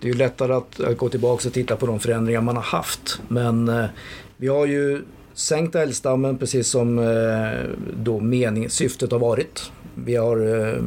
[0.00, 3.20] det är ju lättare att, gå tillbaka och titta på de förändringar man har haft.
[3.28, 3.84] Men eh,
[4.36, 5.02] vi har ju
[5.34, 7.70] sänkt älgstammen precis som eh,
[8.02, 9.72] då mening, syftet har varit.
[9.94, 10.82] Vi har eh,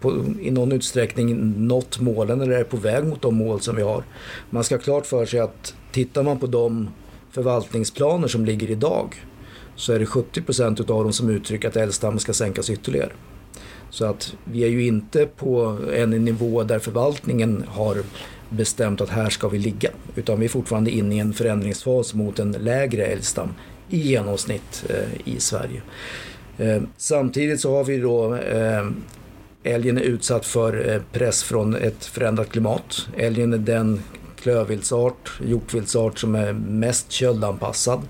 [0.00, 3.82] på, i någon utsträckning nått målen eller är på väg mot de mål som vi
[3.82, 4.04] har.
[4.50, 6.88] Man ska ha klart för sig att tittar man på de
[7.30, 9.24] förvaltningsplaner som ligger idag
[9.76, 13.12] så är det 70 procent av dem som uttrycker att älgstammen ska sänkas ytterligare.
[13.94, 17.96] Så att vi är ju inte på en nivå där förvaltningen har
[18.48, 19.90] bestämt att här ska vi ligga.
[20.16, 23.48] Utan vi är fortfarande inne i en förändringsfas mot en lägre älgstam
[23.88, 25.82] i genomsnitt eh, i Sverige.
[26.58, 28.86] Eh, samtidigt så har vi då eh,
[29.62, 33.08] älgen är utsatt för press från ett förändrat klimat.
[33.16, 34.02] Älgen är den
[34.36, 38.02] klövviltsart, hjortviltsart som är mest köldanpassad.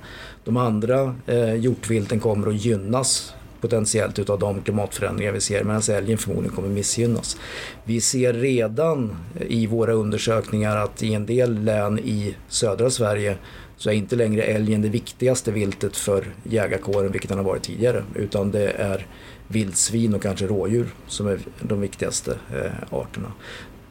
[0.44, 6.18] De andra eh, hjortvilten kommer att gynnas potentiellt utav de klimatförändringar vi ser medan älgen
[6.18, 7.37] förmodligen kommer missgynnas.
[7.85, 13.37] Vi ser redan eh, i våra undersökningar att i en del län i södra Sverige
[13.77, 18.05] så är inte längre älgen det viktigaste viltet för jägarkåren vilket den har varit tidigare
[18.14, 19.07] utan det är
[19.48, 23.33] vildsvin och kanske rådjur som är de viktigaste eh, arterna.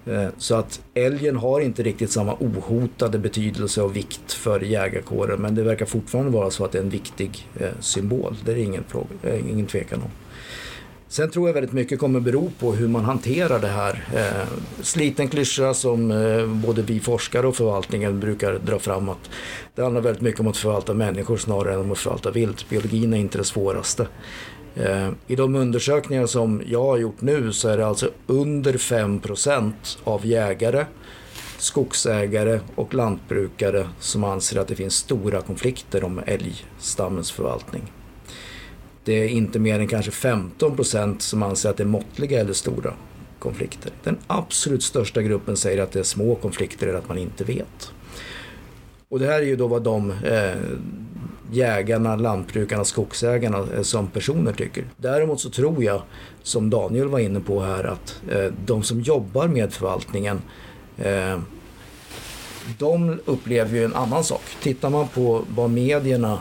[0.06, 5.56] Eh, så att älgen har inte riktigt samma ohotade betydelse och vikt för jägarkåren men
[5.56, 8.36] det verkar fortfarande vara så att det är en viktig eh, symbol.
[8.46, 10.10] Det är ingen, fråga, eh, ingen tvekan om.
[11.08, 14.04] Sen tror jag väldigt mycket kommer bero på hur man hanterar det här.
[14.82, 16.08] sliten klyscha som
[16.66, 19.30] både vi forskare och förvaltningen brukar dra fram att
[19.76, 22.70] det handlar väldigt mycket om att förvalta människor snarare än om att förvalta vilt.
[22.70, 24.08] Biologin är inte det svåraste.
[24.76, 29.74] Eh, I de undersökningar som jag har gjort nu så är det alltså under 5%
[30.04, 30.86] av jägare,
[31.58, 37.92] skogsägare och lantbrukare som anser att det finns stora konflikter om älgstammens förvaltning.
[39.04, 42.94] Det är inte mer än kanske 15% som anser att det är måttliga eller stora
[43.40, 43.92] konflikter.
[44.04, 47.92] Den absolut största gruppen säger att det är små konflikter eller att man inte vet.
[49.10, 50.56] Och det här är ju då vad de eh,
[51.52, 54.86] jägarna, lantbrukarna, skogsägarna eh, som personer tycker.
[54.98, 56.02] Däremot så tror jag,
[56.44, 60.42] som Daniel var inne på här, att eh, de som jobbar med förvaltningen
[60.98, 61.40] eh,
[62.80, 64.42] de upplever ju en annan sak.
[64.62, 66.40] Tittar man på vad medierna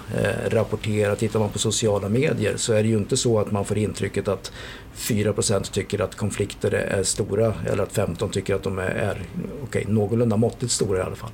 [0.48, 3.78] rapporterar, tittar man på sociala medier så är det ju inte så att man får
[3.78, 4.52] intrycket att
[4.96, 9.22] 4% tycker att konflikter är stora eller att 15 tycker att de är, är
[9.62, 11.30] okay, någorlunda måttligt stora i alla fall.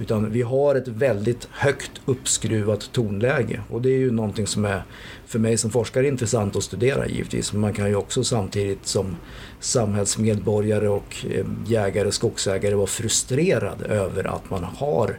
[0.00, 4.82] Utan vi har ett väldigt högt uppskruvat tonläge och det är ju någonting som är
[5.26, 7.52] för mig som forskare intressant att studera givetvis.
[7.52, 9.16] Men man kan ju också samtidigt som
[9.60, 15.16] samhällsmedborgare och eh, jägare och skogsägare vara frustrerad över att man har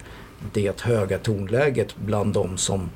[0.54, 2.89] det höga tonläget bland de som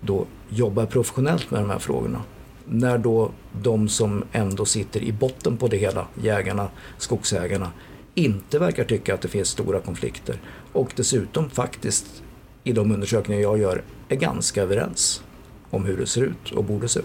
[0.00, 2.22] då jobbar professionellt med de här frågorna.
[2.64, 3.30] När då
[3.62, 6.68] de som ändå sitter i botten på det hela, jägarna,
[6.98, 7.72] skogsägarna,
[8.14, 10.38] inte verkar tycka att det finns stora konflikter
[10.76, 12.22] och dessutom faktiskt
[12.64, 15.22] i de undersökningar jag gör är ganska överens
[15.70, 17.04] om hur det ser ut och borde se ut.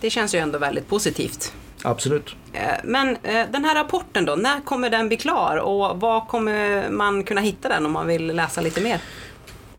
[0.00, 1.52] Det känns ju ändå väldigt positivt.
[1.82, 2.36] Absolut.
[2.52, 6.90] Eh, men eh, den här rapporten då, när kommer den bli klar och var kommer
[6.90, 9.00] man kunna hitta den om man vill läsa lite mer?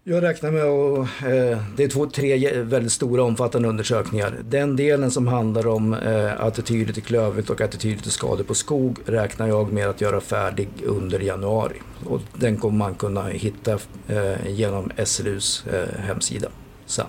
[0.04, 4.40] Jag räknar med att eh, det är två, tre väldigt stora omfattande undersökningar.
[4.44, 9.00] Den delen som handlar om eh, attityder till klövvilt och attityder till skador på skog
[9.06, 11.82] räknar jag med att göra färdig under januari.
[12.06, 15.66] Och den kommer man kunna hitta eh, genom SLUs
[15.98, 16.50] hemsida
[16.86, 17.06] sen.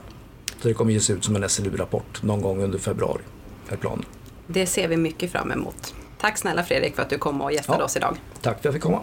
[0.63, 3.23] Så det kommer ges ut som en SLU-rapport någon gång under februari,
[3.69, 4.05] är planen.
[4.47, 5.95] Det ser vi mycket fram emot.
[6.21, 8.17] Tack snälla Fredrik för att du kom och gästade ja, oss idag.
[8.43, 9.03] Tack för att jag fick komma.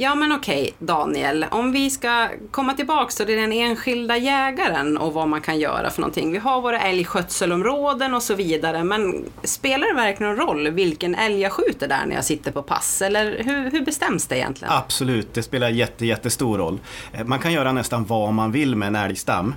[0.00, 5.28] Ja men okej Daniel, om vi ska komma tillbaks till den enskilda jägaren och vad
[5.28, 6.32] man kan göra för någonting.
[6.32, 11.40] Vi har våra älgskötselområden och så vidare, men spelar det verkligen någon roll vilken älg
[11.40, 13.02] jag skjuter där när jag sitter på pass?
[13.02, 14.74] Eller hur, hur bestäms det egentligen?
[14.74, 16.78] Absolut, det spelar jätte, jättestor roll.
[17.12, 19.54] Eh, man kan göra nästan vad man vill med en älgstam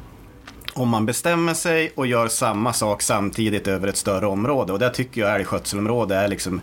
[0.73, 4.73] om man bestämmer sig och gör samma sak samtidigt över ett större område.
[4.73, 6.61] Och där tycker jag älgskötselområde är liksom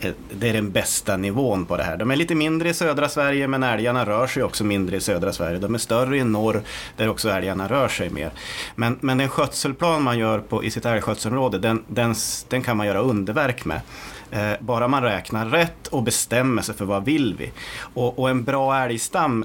[0.00, 1.96] eh, det är den bästa nivån på det här.
[1.96, 5.32] De är lite mindre i södra Sverige men älgarna rör sig också mindre i södra
[5.32, 5.58] Sverige.
[5.58, 6.62] De är större i norr
[6.96, 8.30] där också älgarna rör sig mer.
[8.74, 12.14] Men, men den skötselplan man gör på, i sitt älgskötselområde den, den,
[12.48, 13.80] den kan man göra underverk med.
[14.30, 17.52] Eh, bara man räknar rätt och bestämmer sig för vad vill vi.
[17.94, 19.44] Och, och en bra älgstam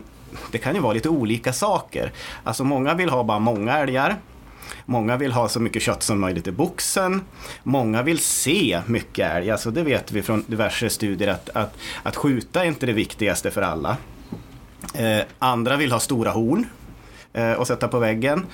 [0.52, 2.12] det kan ju vara lite olika saker.
[2.44, 4.16] Alltså många vill ha bara många älgar.
[4.86, 7.22] Många vill ha så mycket kött som möjligt i boxen.
[7.64, 9.52] Många vill se mycket älg.
[9.52, 13.52] Alltså det vet vi från diverse studier att, att, att skjuta är inte det viktigaste
[13.52, 13.98] för alla.
[14.94, 16.66] Eh, andra vill ha stora horn
[17.34, 18.46] eh, och sätta på väggen.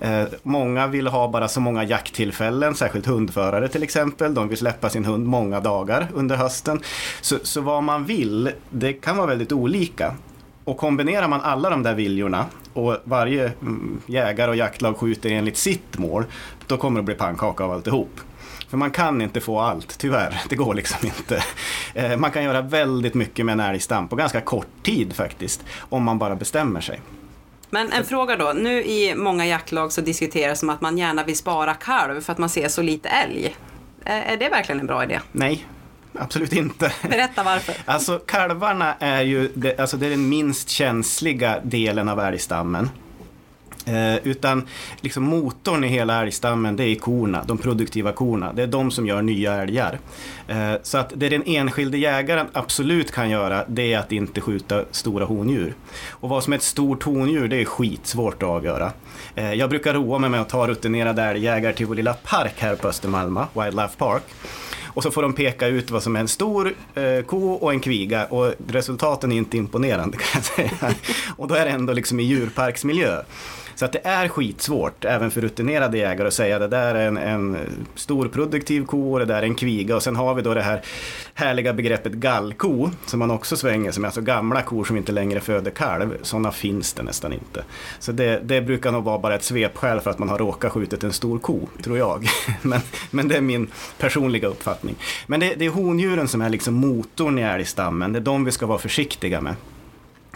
[0.00, 4.34] Eh, många vill ha bara så många jakttillfällen, särskilt hundförare till exempel.
[4.34, 6.80] De vill släppa sin hund många dagar under hösten.
[7.20, 10.14] Så, så vad man vill, det kan vara väldigt olika.
[10.70, 15.56] Och kombinerar man alla de där viljorna och varje mm, jägare och jaktlag skjuter enligt
[15.56, 16.24] sitt mål,
[16.66, 18.20] då kommer det bli pannkaka av alltihop.
[18.68, 20.40] För man kan inte få allt, tyvärr.
[20.48, 21.44] Det går liksom inte.
[21.94, 26.04] Eh, man kan göra väldigt mycket med en älgstam på ganska kort tid faktiskt, om
[26.04, 27.00] man bara bestämmer sig.
[27.70, 31.36] Men en fråga då, nu i många jaktlag så diskuteras som att man gärna vill
[31.36, 33.56] spara kalv för att man ser så lite älg.
[34.04, 35.20] Är det verkligen en bra idé?
[35.32, 35.66] Nej,
[36.18, 36.92] absolut inte.
[37.02, 37.74] Berätta varför.
[37.84, 42.90] Alltså kalvarna är ju det, alltså det är den minst känsliga delen av älgstammen.
[43.86, 44.66] Eh, utan
[45.00, 48.52] liksom motorn i hela älgstammen det är korna, de produktiva korna.
[48.52, 49.98] Det är de som gör nya älgar.
[50.48, 54.84] Eh, så att det den enskilde jägaren absolut kan göra det är att inte skjuta
[54.90, 55.74] stora hondjur.
[56.10, 58.92] Och vad som är ett stort hondjur det är skitsvårt att avgöra.
[59.34, 62.76] Eh, jag brukar roa mig med att ta rutinerade älgjägare till vår lilla park här
[62.76, 64.22] på Östermalma, Wildlife Park.
[64.94, 67.80] Och så får de peka ut vad som är en stor eh, ko och en
[67.80, 70.94] kviga och resultaten är inte imponerande kan jag säga.
[71.36, 73.22] och då är det ändå liksom i djurparksmiljö.
[73.80, 77.16] Så att det är skitsvårt, även för rutinerade jägare, att säga det där är en,
[77.16, 77.56] en
[77.94, 79.96] stor produktiv ko och det där är en kviga.
[79.96, 80.82] Och sen har vi då det här
[81.34, 85.40] härliga begreppet gallko, som man också svänger sig med, alltså gamla kor som inte längre
[85.40, 86.18] föder kalv.
[86.22, 87.64] Sådana finns det nästan inte.
[87.98, 91.04] Så det, det brukar nog vara bara ett svepskäl för att man har råkat skjutit
[91.04, 92.26] en stor ko, tror jag.
[92.62, 94.96] men, men det är min personliga uppfattning.
[95.26, 98.50] Men det, det är hondjuren som är liksom motorn i älgstammen, det är de vi
[98.50, 99.54] ska vara försiktiga med.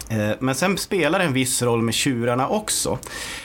[0.09, 2.99] Eh, men sen spelar det en viss roll med tjurarna också.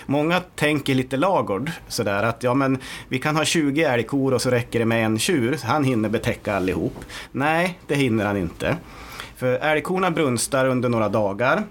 [0.06, 4.50] Många tänker lite lagård sådär att ja men vi kan ha 20 älgkor och så
[4.50, 7.06] räcker det med en tjur, han hinner betäcka allihop.
[7.32, 8.78] Nej, det hinner han inte.
[9.36, 11.64] För älgkorna brunstar under några dagar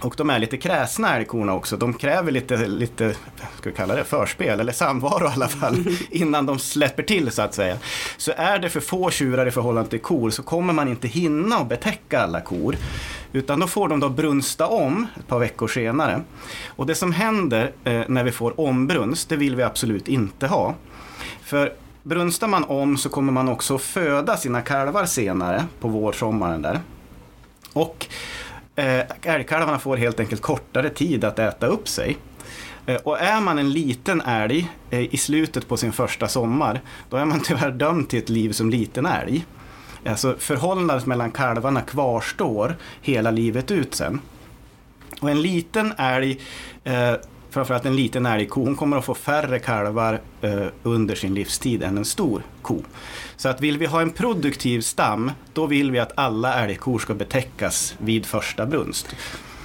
[0.00, 1.76] och de är lite kräsna älgkorna också.
[1.76, 3.14] De kräver lite, lite
[3.58, 7.42] ska vi kalla det, förspel eller samvaro i alla fall innan de släpper till så
[7.42, 7.76] att säga.
[8.16, 11.56] Så är det för få tjurar i förhållande till kor så kommer man inte hinna
[11.56, 12.76] att betäcka alla kor.
[13.32, 16.20] Utan då får de då brunsta om ett par veckor senare.
[16.66, 20.74] Och det som händer eh, när vi får ombrunst, det vill vi absolut inte ha.
[21.42, 26.80] För brunstar man om så kommer man också föda sina kalvar senare på vårsommaren där.
[27.72, 28.06] Och
[28.76, 32.18] eh, älgkalvarna får helt enkelt kortare tid att äta upp sig.
[32.86, 36.80] Eh, och är man en liten älg eh, i slutet på sin första sommar,
[37.10, 39.44] då är man tyvärr dömd till ett liv som liten älg.
[40.06, 44.20] Alltså förhållandet mellan kalvarna kvarstår hela livet ut sen.
[45.20, 46.40] Och en liten älg,
[46.84, 47.14] eh,
[47.52, 51.98] framförallt en liten älgko, hon kommer att få färre kalvar eh, under sin livstid än
[51.98, 52.82] en stor ko.
[53.36, 57.14] Så att vill vi ha en produktiv stam, då vill vi att alla älgkor ska
[57.14, 59.06] betäckas vid första brunst.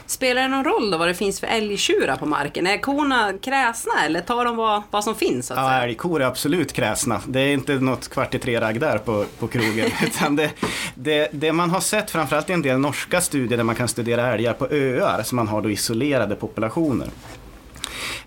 [0.05, 2.67] Spelar det någon roll då vad det finns för älgtjurar på marken?
[2.67, 5.47] Är korna kräsna eller tar de vad, vad som finns?
[5.47, 5.83] Så att Ja, säga?
[5.83, 7.21] älgkor är absolut kräsna.
[7.27, 9.91] Det är inte något kvart i tre-ragg där på, på krogen.
[10.05, 10.51] Utan det,
[10.95, 14.33] det, det man har sett, framförallt i en del norska studier där man kan studera
[14.33, 17.07] älgar på öar, som man har då isolerade populationer.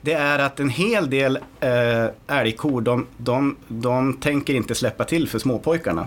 [0.02, 5.28] Det är att en hel del eh, älgkor, de, de, de tänker inte släppa till
[5.28, 6.06] för småpojkarna.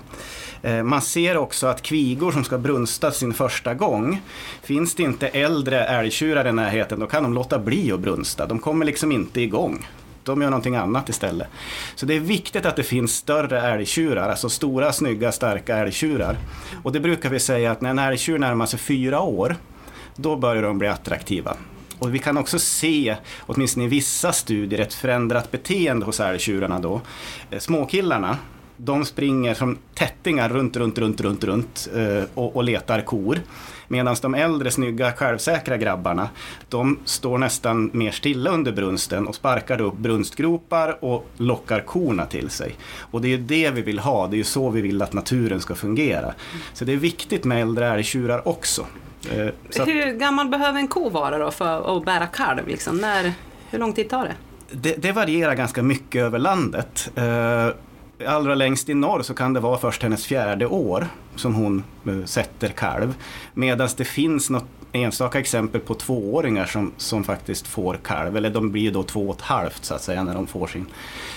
[0.62, 4.22] Eh, man ser också att kvigor som ska brunsta sin första gång,
[4.62, 8.46] finns det inte äldre älgtjurar i närheten, då kan de låta bli att brunsta.
[8.46, 9.88] De kommer liksom inte igång.
[10.24, 11.48] De gör någonting annat istället.
[11.96, 16.38] Så det är viktigt att det finns större älgtjurar, alltså stora, snygga, starka älgtjurar.
[16.84, 19.56] Och det brukar vi säga att när en älgtjur närmar sig fyra år,
[20.16, 21.56] då börjar de bli attraktiva.
[22.04, 27.02] Och vi kan också se, åtminstone i vissa studier, ett förändrat beteende hos älgtjurarna då.
[27.50, 28.38] Eh, småkillarna,
[28.78, 33.40] de springer som tättingar runt, runt, runt, runt, runt eh, och, och letar kor.
[33.88, 36.30] Medan de äldre, snygga, självsäkra grabbarna,
[36.70, 42.50] de står nästan mer stilla under brunsten och sparkar upp brunstgropar och lockar korna till
[42.50, 42.76] sig.
[43.12, 45.14] Och det är ju det vi vill ha, det är ju så vi vill att
[45.14, 46.34] naturen ska fungera.
[46.74, 48.86] Så det är viktigt med äldre älgtjurar också.
[49.32, 49.48] Eh,
[49.82, 52.68] att- Hur gammal behöver en ko vara då för att bära kalv?
[52.68, 52.98] Liksom?
[52.98, 53.34] När,
[53.70, 54.34] hur lång tid tar det?
[54.72, 57.12] Det, det varierar ganska mycket över landet.
[58.28, 62.26] Allra längst i norr så kan det vara först hennes fjärde år som hon eh,
[62.26, 63.16] sätter kalv.
[63.54, 68.38] Medan det finns något enstaka exempel på tvååringar som, som faktiskt får kalv.
[68.38, 70.86] Eller de blir då två och ett halvt så att säga när de får sin,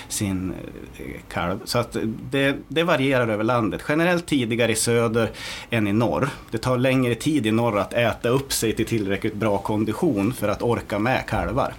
[0.09, 0.55] sin
[0.99, 1.61] eh, kalv.
[1.65, 1.97] Så att
[2.31, 3.83] det, det varierar över landet.
[3.89, 5.31] Generellt tidigare i söder
[5.71, 6.29] än i norr.
[6.51, 10.49] Det tar längre tid i norr att äta upp sig till tillräckligt bra kondition för
[10.49, 11.75] att orka med kalvar.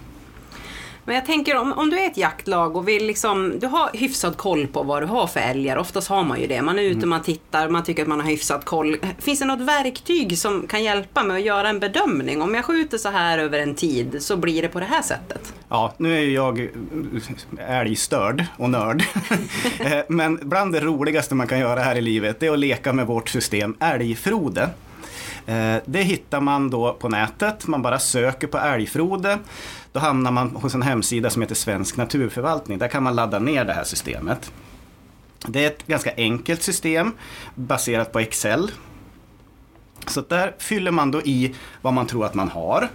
[1.08, 4.38] Men jag tänker om, om du är ett jaktlag och vill liksom, du har hyfsad
[4.38, 5.78] koll på vad du har för älgar.
[5.78, 6.62] Oftast har man ju det.
[6.62, 8.98] Man är ute, man tittar, man tycker att man har hyfsad koll.
[9.20, 12.42] Finns det något verktyg som kan hjälpa mig att göra en bedömning?
[12.42, 15.54] Om jag skjuter så här över en tid så blir det på det här sättet.
[15.70, 16.70] Ja, nu är ju jag
[17.68, 19.04] älgstörd och nörd.
[19.80, 22.94] Eh, Men bland det roligaste man kan göra här i livet det är att leka
[22.94, 24.70] med vårt system Älgfrode.
[25.46, 29.40] Eh, Det hittar man då på nätet, man bara söker på Älgfrode.
[29.98, 32.78] Då hamnar man hos en hemsida som heter Svensk Naturförvaltning.
[32.78, 34.52] Där kan man ladda ner det här systemet.
[35.48, 37.12] Det är ett ganska enkelt system
[37.56, 38.72] baserat på Excel.
[40.08, 42.90] Så där fyller man då i vad man tror att man har.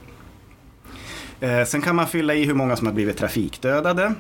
[1.41, 4.15] Eh, sen kan man fylla i hur många som har blivit trafikdödade.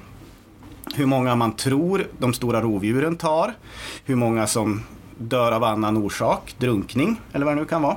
[0.94, 3.54] Hur många man tror de stora rovdjuren tar.
[4.04, 4.82] Hur många som
[5.18, 7.96] dör av annan orsak, drunkning eller vad det nu kan vara.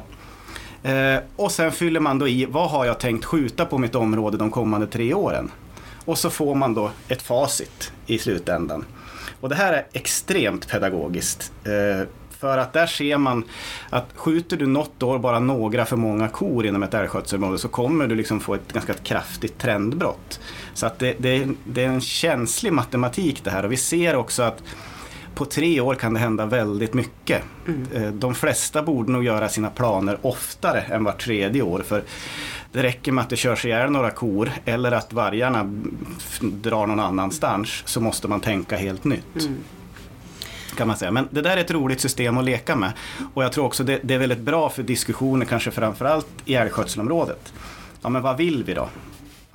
[0.86, 4.38] Eh, och sen fyller man då i vad har jag tänkt skjuta på mitt område
[4.38, 5.52] de kommande tre åren.
[6.06, 8.86] Och så får man då ett facit i slutändan.
[9.42, 11.52] Och det här är extremt pedagogiskt.
[11.64, 12.08] Eh,
[12.40, 13.44] för att där ser man
[13.90, 18.08] att skjuter du något år bara några för många kor inom ett älgskötselområde så kommer
[18.08, 20.40] du liksom få ett ganska kraftigt trendbrott.
[20.74, 24.44] Så att det, det, det är en känslig matematik det här och vi ser också
[24.44, 24.64] att
[25.36, 27.44] på tre år kan det hända väldigt mycket.
[27.94, 31.84] Eh, De flesta borde nog göra sina planer oftare än var tredje år.
[31.88, 32.04] För
[32.72, 35.64] det räcker med att det körs ihjäl några kor eller att vargarna
[36.42, 39.50] drar någon annanstans så måste man tänka helt nytt.
[40.78, 41.12] Kan man säga.
[41.12, 42.92] Men det där är ett roligt system att leka med.
[43.34, 47.54] Och jag tror också det, det är väldigt bra för diskussioner, kanske framförallt i älgskötselområdet.
[48.02, 48.90] Ja, men vad vill vi då?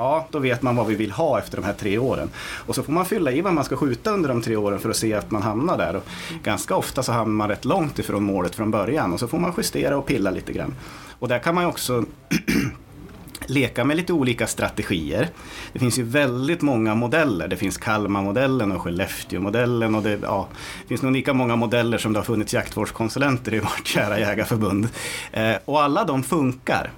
[0.01, 2.31] Ja, då vet man vad vi vill ha efter de här tre åren.
[2.67, 4.91] Och så får man fylla i vad man ska skjuta under de tre åren för
[4.91, 5.97] att se att man hamnar där.
[5.97, 6.05] Och
[6.43, 9.53] ganska ofta så hamnar man rätt långt ifrån målet från början och så får man
[9.57, 10.75] justera och pilla lite grann.
[11.19, 12.05] Och där kan man ju också
[13.47, 15.29] leka med lite olika strategier.
[15.73, 17.49] Det finns ju väldigt många modeller.
[17.49, 20.49] Det finns Kalmarmodellen och Skellefteåmodellen och det, ja,
[20.83, 24.89] det finns nog lika många modeller som det har funnits jaktvårdskonsulenter i vårt kära jägarförbund.
[25.33, 26.91] Eh, och alla de funkar.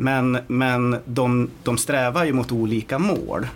[0.00, 3.46] Men, men de, de strävar ju mot olika mål.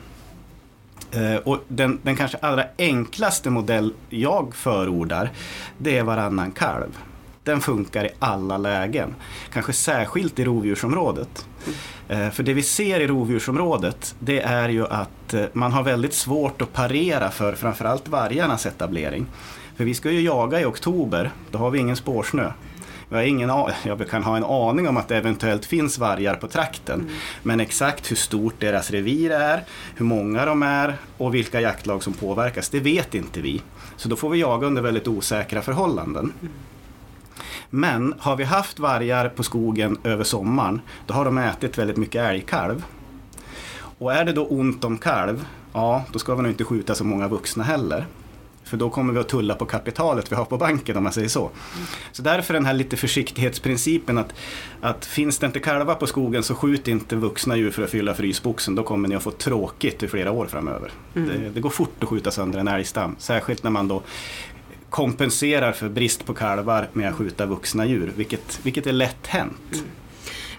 [1.12, 5.30] Eh, och den, den kanske allra enklaste modell jag förordar,
[5.78, 6.98] det är varannan kalv.
[7.44, 9.14] den funkar i alla lägen.
[9.52, 11.46] Kanske särskilt i rovdjursområdet.
[12.08, 16.14] Eh, för det vi ser i rovdjursområdet det är ju att eh, man har väldigt
[16.14, 19.26] svårt att parera för framförallt vargarnas etablering.
[19.76, 22.52] För vi ska ju jaga i oktober, då har vi ingen spårsnö.
[23.12, 23.50] Jag, har ingen,
[23.84, 27.00] jag kan ha en aning om att det eventuellt finns vargar på trakten.
[27.00, 27.12] Mm.
[27.42, 29.64] Men exakt hur stort deras revir är,
[29.96, 33.62] hur många de är och vilka jaktlag som påverkas, det vet inte vi.
[33.96, 36.32] Så då får vi jaga under väldigt osäkra förhållanden.
[36.40, 36.52] Mm.
[37.70, 42.22] Men har vi haft vargar på skogen över sommaren, då har de ätit väldigt mycket
[42.22, 42.84] älgkalv.
[43.98, 47.04] Och är det då ont om kalv, ja då ska vi nog inte skjuta så
[47.04, 48.06] många vuxna heller.
[48.72, 51.28] För då kommer vi att tulla på kapitalet vi har på banken om man säger
[51.28, 51.50] så.
[52.12, 54.34] Så därför den här lite försiktighetsprincipen att,
[54.80, 58.14] att finns det inte kalvar på skogen så skjut inte vuxna djur för att fylla
[58.14, 58.74] frysboxen.
[58.74, 60.90] Då kommer ni att få tråkigt i flera år framöver.
[61.14, 61.28] Mm.
[61.28, 63.16] Det, det, går fort att skjuta sönder en älgstam.
[63.18, 64.02] Särskilt när man då
[64.90, 69.52] kompenserar för brist på kalvar med att skjuta vuxna djur, vilket, vilket är lätt hänt.
[69.72, 69.84] Mm.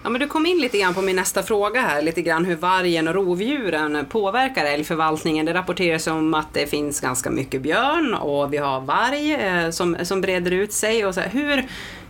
[0.04, 2.56] Ja, men du kom in lite grann på min nästa fråga här, lite grann hur
[2.56, 5.46] vargen och rovdjuren påverkar älgförvaltningen.
[5.46, 9.96] Det rapporteras om att det finns ganska mycket björn och vi har varg eh, som,
[10.02, 11.06] som breder ut sig.
[11.06, 11.64] Och så här, hur,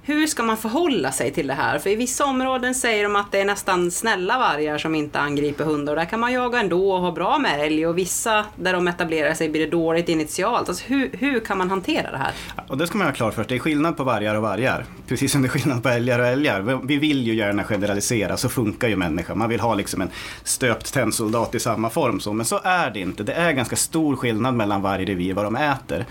[0.06, 1.78] hur ska man förhålla sig till det här?
[1.78, 5.64] För i vissa områden säger de att det är nästan snälla vargar som inte angriper
[5.64, 8.72] hundar och där kan man jaga ändå och ha bra med älg och vissa där
[8.72, 10.68] de etablerar sig blir det dåligt initialt.
[10.68, 12.32] Alltså hur, hur kan man hantera det här?
[12.68, 14.84] Och det ska man ha klart för sig, det är skillnad på vargar och vargar.
[15.08, 16.80] Precis som det är skillnad på älgar och älgar.
[16.86, 19.38] Vi vill ju gärna generalisera, så funkar ju människan.
[19.38, 20.10] Man vill ha liksom en
[20.42, 23.22] stöpt tennsoldat i samma form så, men så är det inte.
[23.22, 26.06] Det är ganska stor skillnad mellan varje revir vad de äter.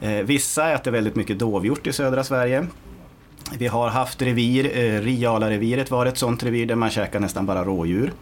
[0.00, 2.66] Eh, vissa äter väldigt mycket dovhjort i södra Sverige.
[3.58, 7.64] Vi har haft revir, eh, Riala-reviret var ett sånt revir där man käkar nästan bara
[7.64, 8.12] rådjur.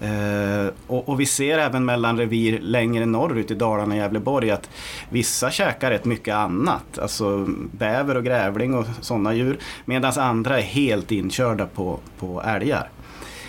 [0.00, 4.70] Eh, och, och, vi ser även mellan revir längre norrut i Dalarna och Gävleborg att
[5.08, 10.62] vissa käkar rätt mycket annat, alltså bäver och grävling och sådana djur, medan andra är
[10.62, 12.88] helt inkörda på, på älgar.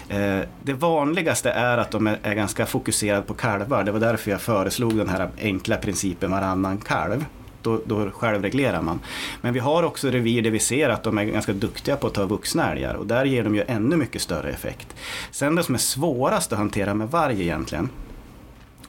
[0.09, 4.31] Eh, det vanligaste är att de är, är ganska fokuserade på kalvar, det var därför
[4.31, 7.25] jag föreslog den här enkla principen varannan kalv
[7.67, 8.99] då, då självreglerar man.
[9.41, 12.13] Men vi har också revir där vi ser att de är ganska duktiga på att
[12.13, 14.95] ta vuxna älgar och där ger de ju ännu mycket större effekt.
[15.31, 17.89] Sen det som är svårast att hantera med varg egentligen,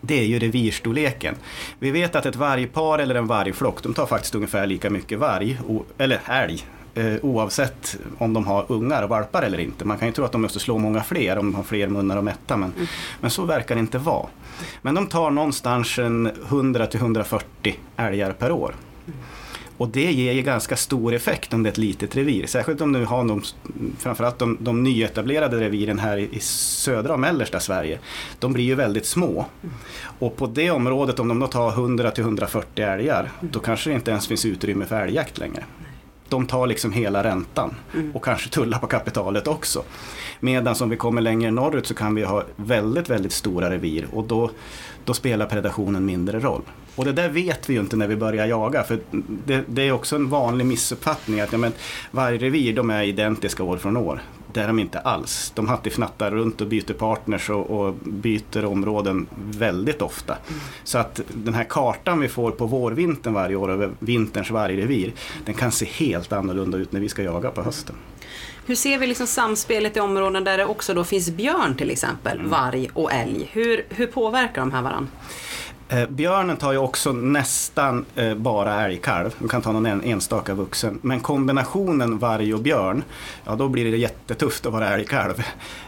[0.01, 1.35] det är ju revirstorleken.
[1.79, 5.61] Vi vet att ett vargpar eller en vargflock, de tar faktiskt ungefär lika mycket varg,
[5.99, 6.65] eller älg,
[7.23, 9.85] oavsett om de har ungar och valpar eller inte.
[9.85, 12.17] Man kan ju tro att de måste slå många fler om de har fler munnar
[12.17, 12.87] att mätta, men, mm.
[13.21, 14.27] men så verkar det inte vara.
[14.83, 18.75] Men de tar någonstans 100 till 140 älgar per år.
[19.79, 22.47] Och det ger ju ganska stor effekt om det är ett litet revir.
[22.47, 23.43] Särskilt om du har de,
[23.99, 27.99] framförallt de, de nyetablerade reviren här i, i södra och mellersta Sverige.
[28.39, 29.47] De blir ju väldigt små.
[30.19, 33.95] Och på det området, om de då tar 100 till 140 älgar, då kanske det
[33.95, 35.65] inte ens finns utrymme för älgjakt längre
[36.29, 38.17] de tar liksom hela räntan mm.
[38.17, 39.83] och kanske tullar på kapitalet också.
[40.41, 44.25] Medan om vi kommer längre norrut så kan vi ha väldigt, väldigt stora revir och
[44.25, 44.51] då,
[45.05, 46.63] då spelar predationen mindre roll.
[46.97, 48.99] Och det där vet vi ju inte när vi börjar jaga för
[49.47, 51.73] det, det är också en vanlig missuppfattning att ja, men,
[52.11, 54.21] varje revir de är identiska år från år.
[54.53, 55.53] Det är de inte alls.
[55.55, 60.33] De hattifnattar runt och byter partners och, och, byter områden väldigt ofta.
[60.33, 60.61] Mm.
[60.85, 65.13] Så att den här kartan vi får på vårvintern varje år över vinterns vargrevir,
[65.45, 67.97] den kan se helt annorlunda ut när vi ska jaga på hösten.
[68.67, 72.39] Hur ser vi liksom samspelet i områden där det också då finns björn till exempel,
[72.39, 72.51] mm.
[72.51, 73.49] varg och älg?
[73.53, 75.11] Hur, hur påverkar de här varandra?
[75.91, 79.35] Eh, björnen tar ju också nästan eh, bara älgkalv.
[79.39, 80.99] Du kan ta någon en, enstaka vuxen.
[81.03, 83.03] Men kombinationen varg och björn,
[83.45, 85.43] ja då blir det jättetufft att vara älgkalv.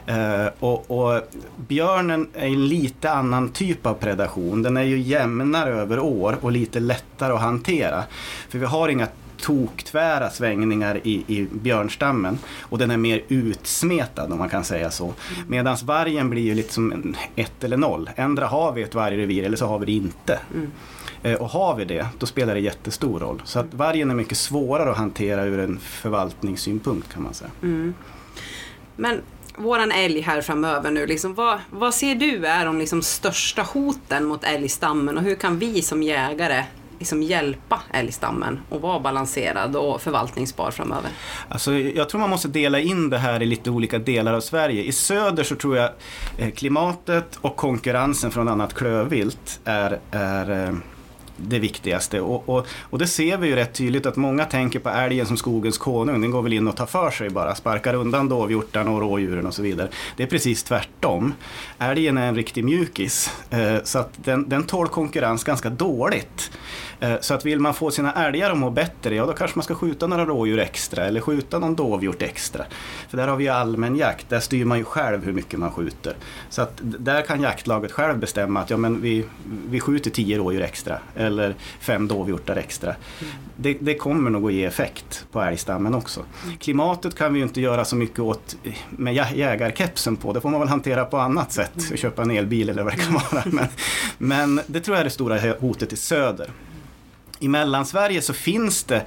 [0.07, 1.23] Eh, och, och,
[1.57, 4.63] björnen är en lite annan typ av predation.
[4.63, 8.05] Den är ju jämnare över år och lite lättare att hantera.
[8.49, 9.07] För vi har inga
[9.41, 15.15] toktvära svängningar i, i björnstammen och den är mer utsmetad om man kan säga så.
[15.49, 18.11] Medan vargen blir ju lite som ett eller noll.
[18.17, 20.39] Ändra har vi ett vargrevir eller så har vi det inte.
[20.55, 20.71] Mm.
[21.23, 23.43] Eh, och har vi det, då spelar det jättestor roll.
[23.45, 27.51] Så att vargen är mycket svårare att hantera ur en förvaltningssynpunkt kan man säga.
[27.63, 27.95] Mm.
[28.97, 29.21] Men
[29.57, 34.25] våran älg här framöver nu, liksom, vad, vad ser du är de liksom största hoten
[34.25, 36.65] mot älgstammen och hur kan vi som jägare
[37.01, 41.11] liksom hjälpa älgstammen och vara balanserad och förvaltningsbar framöver?
[41.49, 44.83] Alltså, jag tror man måste dela in det här i lite olika delar av Sverige.
[44.83, 45.91] I söder så tror jag
[46.39, 50.75] eh, klimatet och konkurrensen från annat klövvilt är, är eh,
[51.49, 52.21] det viktigaste.
[52.21, 55.37] Och, och, och det ser vi ju rätt tydligt att många tänker på älgen som
[55.37, 56.21] skogens konung.
[56.21, 59.55] Den går väl in och tar för sig bara, sparkar undan dovhjortarna och rådjuren och
[59.55, 59.89] så vidare.
[60.17, 61.35] Det är precis tvärtom.
[61.79, 63.31] Älgen är en riktig mjukis.
[63.51, 66.51] Eh, så att den, den tål konkurrens ganska dåligt.
[67.01, 69.65] Eh, så att vill man få sina älgar att må bättre, ja då kanske man
[69.65, 72.65] ska skjuta några rådjur extra eller skjuta någon dovhjort extra.
[73.09, 75.71] För där har vi ju allmän jakt, där styr man ju själv hur mycket man
[75.71, 76.17] skjuter.
[76.51, 79.25] Så att där kan jaktlaget själv bestämma att ja, men vi,
[79.69, 82.95] vi skjuter tio rådjur extra eller fem dovhjortar extra.
[83.57, 86.25] Det, det kommer nog att ge effekt på älgstammen också.
[86.59, 88.57] Klimatet kan vi ju inte göra så mycket åt
[88.91, 92.83] med jägarkepsen på, det får man väl hantera på annat sätt, köpa en elbil eller
[92.83, 93.43] vad det kan vara.
[93.51, 93.69] Men,
[94.19, 96.51] men det tror jag är det stora hotet i söder.
[97.43, 99.05] I Mellansverige så finns det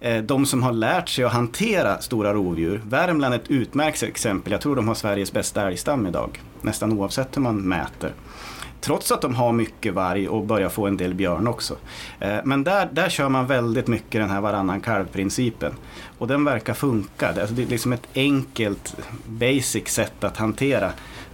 [0.00, 2.80] eh, de som har lärt sig att hantera stora rovdjur.
[2.84, 4.52] Värmland är ett utmärkt exempel.
[4.52, 6.42] Jag tror de har Sveriges bästa älgstam idag.
[6.62, 8.12] Nästan oavsett hur man mäter.
[8.80, 11.76] Trots att de har mycket varg och börjar få en del björn också.
[12.20, 15.74] Eh, men där, där kör man väldigt mycket den här varannan kalv-principen.
[16.18, 17.32] Och den verkar funka.
[17.32, 20.92] Det alltså, är liksom ett enkelt, basic sätt att hantera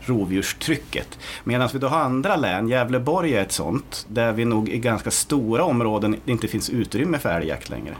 [0.08, 1.18] rovdjurstrycket.
[1.44, 5.10] Medan vi då har andra län, Gävleborg är ett sånt, där vi nog i ganska
[5.10, 7.96] stora områden inte finns utrymme för älgjakt längre.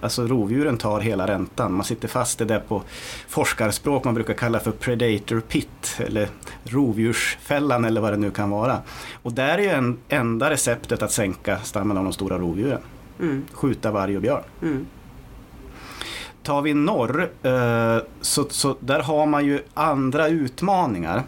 [0.00, 1.72] Alltså rovdjuren tar hela räntan.
[1.72, 2.82] Man sitter fast i det på
[3.28, 6.28] forskarspråk man brukar kalla för predator pit eller
[6.64, 8.78] rovdjursfällan eller vad det nu kan vara.
[9.22, 12.80] Och där är ju en, enda receptet att sänka stammen av de stora rovdjuren.
[13.20, 13.44] Mm.
[13.52, 14.42] Skjuta varg och björn.
[14.62, 14.86] Mm.
[16.42, 21.22] Tar vi norr eh, så, så där har man ju andra utmaningar.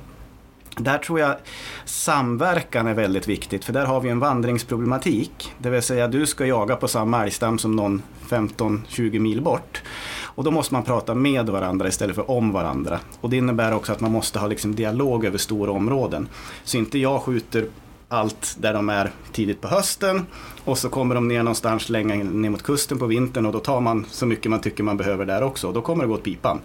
[0.79, 1.37] Där tror jag
[1.85, 5.55] samverkan är väldigt viktigt för där har vi en vandringsproblematik.
[5.59, 9.83] Det vill säga du ska jaga på samma älgstam som någon 15-20 mil bort.
[10.21, 13.01] Och då måste man prata med varandra istället för om varandra.
[13.21, 16.29] Och det innebär också att man måste ha liksom dialog över stora områden.
[16.65, 17.67] Så inte jag skjuter
[18.09, 20.27] allt där de är tidigt på hösten
[20.65, 23.81] och så kommer de ner någonstans längre ner mot kusten på vintern och då tar
[23.81, 26.23] man så mycket man tycker man behöver där också och då kommer det gå åt
[26.23, 26.61] pipan.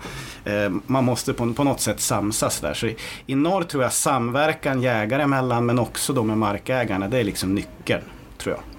[0.45, 2.73] Eh, man måste på, på något sätt samsas där.
[2.73, 7.17] Så i, i norr tror jag samverkan jägare emellan men också då med markägarna, det
[7.17, 8.03] är liksom nyckeln
[8.37, 8.72] tror jag.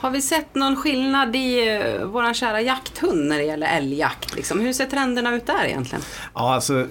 [0.00, 4.36] Har vi sett någon skillnad i uh, våran kära jakthund när det gäller älgjakt?
[4.36, 4.60] Liksom?
[4.60, 6.02] Hur ser trenderna ut där egentligen?
[6.34, 6.86] Ja, alltså,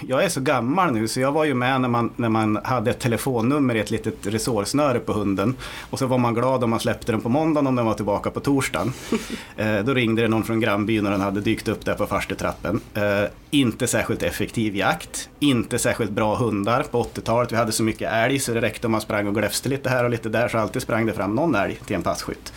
[0.00, 2.90] jag är så gammal nu så jag var ju med när man, när man hade
[2.90, 5.56] ett telefonnummer i ett litet resårsnöre på hunden.
[5.90, 8.30] Och så var man glad om man släppte den på måndagen om den var tillbaka
[8.30, 8.92] på torsdagen.
[9.56, 12.80] eh, då ringde det någon från grannbyn och den hade dykt upp där på farstutrappen.
[12.94, 17.52] Eh, inte särskilt effektiv jakt, inte särskilt bra hundar på 80-talet.
[17.52, 20.04] Vi hade så mycket älg så det räckte om man sprang och gläfste lite här
[20.04, 22.47] och lite där så alltid sprang det fram någon älg till en passkytt.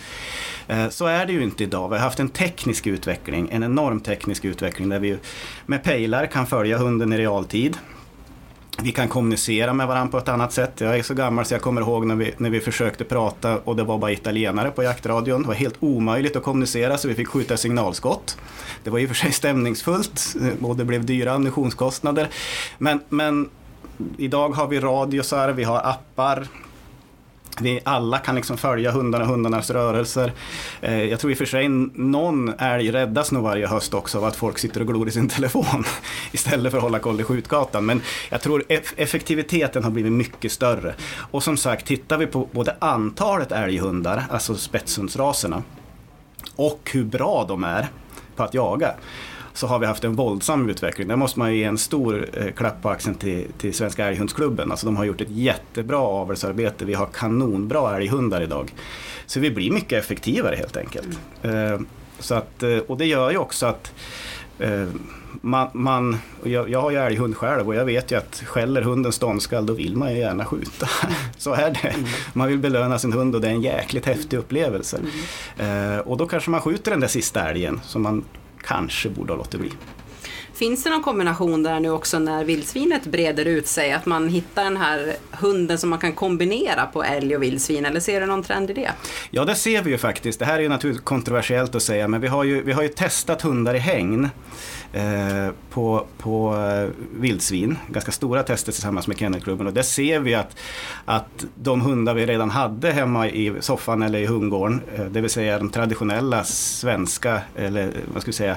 [0.68, 1.88] Eh, så är det ju inte idag.
[1.88, 5.18] Vi har haft en teknisk utveckling, en enorm teknisk utveckling där vi
[5.66, 7.76] med pejlar kan följa hunden i realtid.
[8.82, 10.80] Vi kan kommunicera med varandra på ett annat sätt.
[10.80, 13.76] Jag är så gammal så jag kommer ihåg när vi, när vi försökte prata och
[13.76, 15.42] det var bara italienare på jaktradion.
[15.42, 18.38] Det var helt omöjligt att kommunicera så vi fick skjuta signalskott.
[18.84, 22.28] Det var i och för sig stämningsfullt och det blev dyra ammunitionskostnader.
[22.78, 23.50] Men, men
[24.16, 26.46] idag har vi radiosar, vi har appar,
[27.62, 30.32] vi alla kan liksom följa hundarna och hundarnas rörelser.
[30.80, 34.24] Eh, jag tror i och för sig någon älg räddas nog varje höst också av
[34.24, 35.84] att folk sitter och glor i sin telefon
[36.32, 37.86] istället för att hålla koll i skjutgatan.
[37.86, 38.64] Men jag tror
[38.96, 40.94] effektiviteten har blivit mycket större.
[41.30, 45.62] Och som sagt, tittar vi på både antalet älghundar, alltså spetshundsraserna,
[46.56, 47.88] och hur bra de är
[48.36, 48.94] på att jaga
[49.54, 51.08] så har vi haft en våldsam utveckling.
[51.08, 54.70] Där måste man ge en stor eh, klapp på axeln till, till Svenska Älghundsklubben.
[54.70, 56.84] Alltså de har gjort ett jättebra avelsarbete.
[56.84, 58.74] Vi har kanonbra älghundar idag.
[59.26, 61.18] Så vi blir mycket effektivare helt enkelt.
[61.42, 61.86] Mm.
[62.18, 63.92] Så att, eh, och det gör ju också att
[65.40, 69.12] man, man jag, jag, har ju älghund själv och jag vet ju att skäller hunden
[69.12, 70.88] ståndskall då vill man ju gärna skjuta.
[71.38, 71.94] Så är det.
[72.32, 75.00] Man vill belöna sin hund och det är en jäkligt häftig upplevelse.
[75.58, 76.00] Mm.
[76.00, 78.24] Och då kanske man skjuter den där sista älgen som man
[78.62, 79.70] kanske borde ha låtit bli.
[80.54, 83.92] Finns det någon kombination där nu också när vildsvinet breder ut sig?
[83.92, 87.86] Att man hittar den här hunden som man kan kombinera på älg och vildsvin?
[87.86, 88.90] Eller ser du någon trend i det?
[89.30, 90.38] Ja, det ser vi ju faktiskt.
[90.38, 92.88] Det här är ju naturligtvis kontroversiellt att säga, men vi har ju, vi har ju
[92.88, 94.28] testat hundar i hägn.
[94.92, 96.90] Eh, på, på eh,
[97.20, 97.78] vildsvin.
[97.88, 100.56] Ganska stora tester tillsammans med Kennelklubben och där ser vi att,
[101.04, 105.30] att de hundar vi redan hade hemma i soffan eller i hundgården, eh, det vill
[105.30, 108.56] säga de traditionella svenska, eller vad ska vi säga,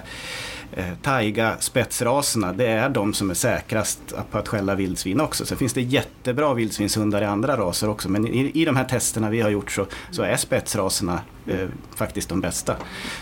[0.76, 4.00] eh, taiga spetsraserna, det är de som är säkrast
[4.32, 5.46] på att skälla vildsvin också.
[5.46, 9.30] Sen finns det jättebra vildsvinshundar i andra raser också, men i, i de här testerna
[9.30, 12.76] vi har gjort så, så är spetsraserna eh, faktiskt de bästa.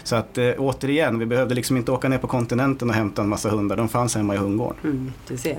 [0.04, 3.30] Så att eh, återigen, vi behövde liksom inte åka ner på kontinenten och hämta en
[3.30, 4.80] massa hundar, de fanns hemma i hundgården.
[4.84, 5.58] Mm, du ser.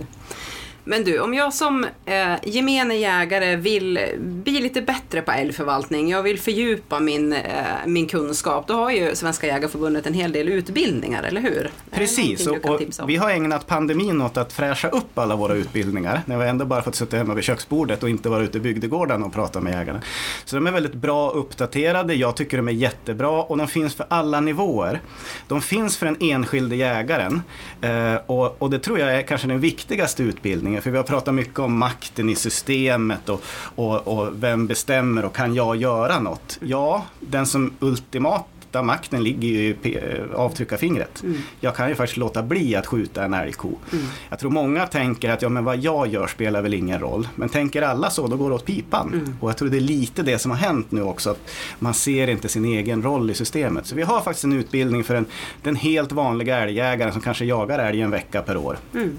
[0.84, 6.22] Men du, om jag som eh, gemene jägare vill bli lite bättre på älgförvaltning, jag
[6.22, 7.40] vill fördjupa min, eh,
[7.86, 11.70] min kunskap, då har ju Svenska Jägareförbundet en hel del utbildningar, eller hur?
[11.90, 16.38] Precis, och, och vi har ägnat pandemin åt att fräscha upp alla våra utbildningar, när
[16.38, 19.32] vi ändå bara fått sitta hemma vid köksbordet och inte vara ute i bygdegården och
[19.32, 20.00] prata med jägarna.
[20.44, 24.06] Så de är väldigt bra uppdaterade, jag tycker de är jättebra och de finns för
[24.08, 25.00] alla nivåer.
[25.48, 27.42] De finns för den enskilde jägaren
[27.80, 30.82] eh, och, och det tror jag är kanske den viktigaste utbildningen utbildningen.
[30.82, 33.42] För vi har pratat mycket om makten i systemet och,
[33.76, 36.58] och, och vem bestämmer och kan jag göra något?
[36.60, 38.46] Ja, den som ultimat
[38.82, 39.98] makten ligger ju i
[40.34, 41.22] avtryckarfingret.
[41.22, 41.38] Mm.
[41.60, 43.68] Jag kan ju faktiskt låta bli att skjuta en älgko.
[43.92, 44.04] Mm.
[44.28, 47.28] Jag tror många tänker att ja, men vad jag gör spelar väl ingen roll.
[47.34, 49.12] Men tänker alla så, då går det åt pipan.
[49.12, 49.36] Mm.
[49.40, 51.30] Och jag tror det är lite det som har hänt nu också.
[51.30, 53.86] Att man ser inte sin egen roll i systemet.
[53.86, 55.26] Så vi har faktiskt en utbildning för en,
[55.62, 58.78] den helt vanliga älgjägaren som kanske jagar älg en vecka per år.
[58.94, 59.16] Mm.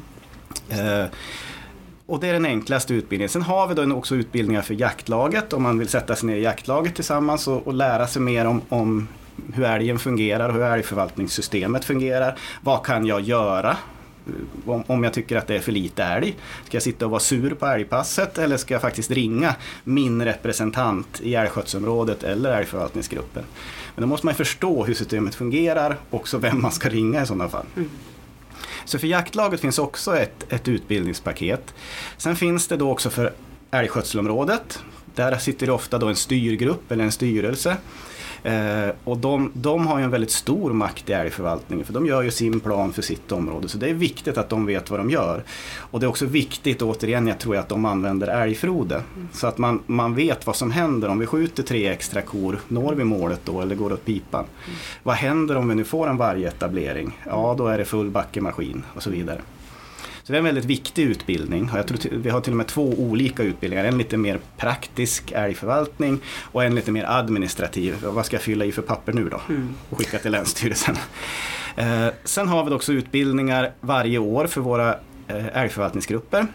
[0.69, 1.05] Eh,
[2.07, 3.29] och det är den enklaste utbildningen.
[3.29, 6.41] Sen har vi då också utbildningar för jaktlaget om man vill sätta sig ner i
[6.41, 9.07] jaktlaget tillsammans och, och lära sig mer om, om
[9.53, 12.37] hur älgen fungerar, hur älgförvaltningssystemet fungerar.
[12.61, 13.77] Vad kan jag göra
[14.27, 16.35] eh, om, om jag tycker att det är för lite älg?
[16.65, 21.21] Ska jag sitta och vara sur på älgpasset eller ska jag faktiskt ringa min representant
[21.23, 23.43] i älgskötselområdet eller älgförvaltningsgruppen?
[23.95, 27.25] Men då måste man förstå hur systemet fungerar och också vem man ska ringa i
[27.25, 27.65] sådana fall.
[27.75, 27.89] Mm.
[28.85, 31.73] Så för jaktlaget finns också ett, ett utbildningspaket.
[32.17, 33.33] Sen finns det då också för
[33.71, 34.79] älgskötselområdet.
[35.15, 37.77] Där sitter det ofta då en styrgrupp eller en styrelse
[38.45, 42.21] Eh, och de, de har ju en väldigt stor makt i älgförvaltningen för de gör
[42.21, 43.67] ju sin plan för sitt område.
[43.67, 45.43] Så det är viktigt att de vet vad de gör.
[45.77, 48.95] Och det är också viktigt, återigen, jag tror att de använder älgfrode.
[48.95, 49.27] Mm.
[49.33, 52.59] Så att man, man vet vad som händer om vi skjuter tre extra kor.
[52.67, 54.45] Når vi målet då eller går det åt pipan?
[54.65, 54.77] Mm.
[55.03, 57.19] Vad händer om vi nu får en vargetablering?
[57.25, 59.41] Ja, då är det full backemaskin och så vidare.
[60.25, 61.69] Så det är en väldigt viktig utbildning.
[61.75, 63.85] Jag tror vi har till och med två olika utbildningar.
[63.85, 66.19] En lite mer praktisk älgförvaltning
[66.51, 67.95] och en lite mer administrativ.
[68.03, 69.41] Vad ska jag fylla i för papper nu då?
[69.49, 69.75] Mm.
[69.89, 70.95] Och skicka till Länsstyrelsen.
[71.75, 74.89] Eh, sen har vi också utbildningar varje år för våra
[75.27, 76.47] eh, älgförvaltningsgrupper.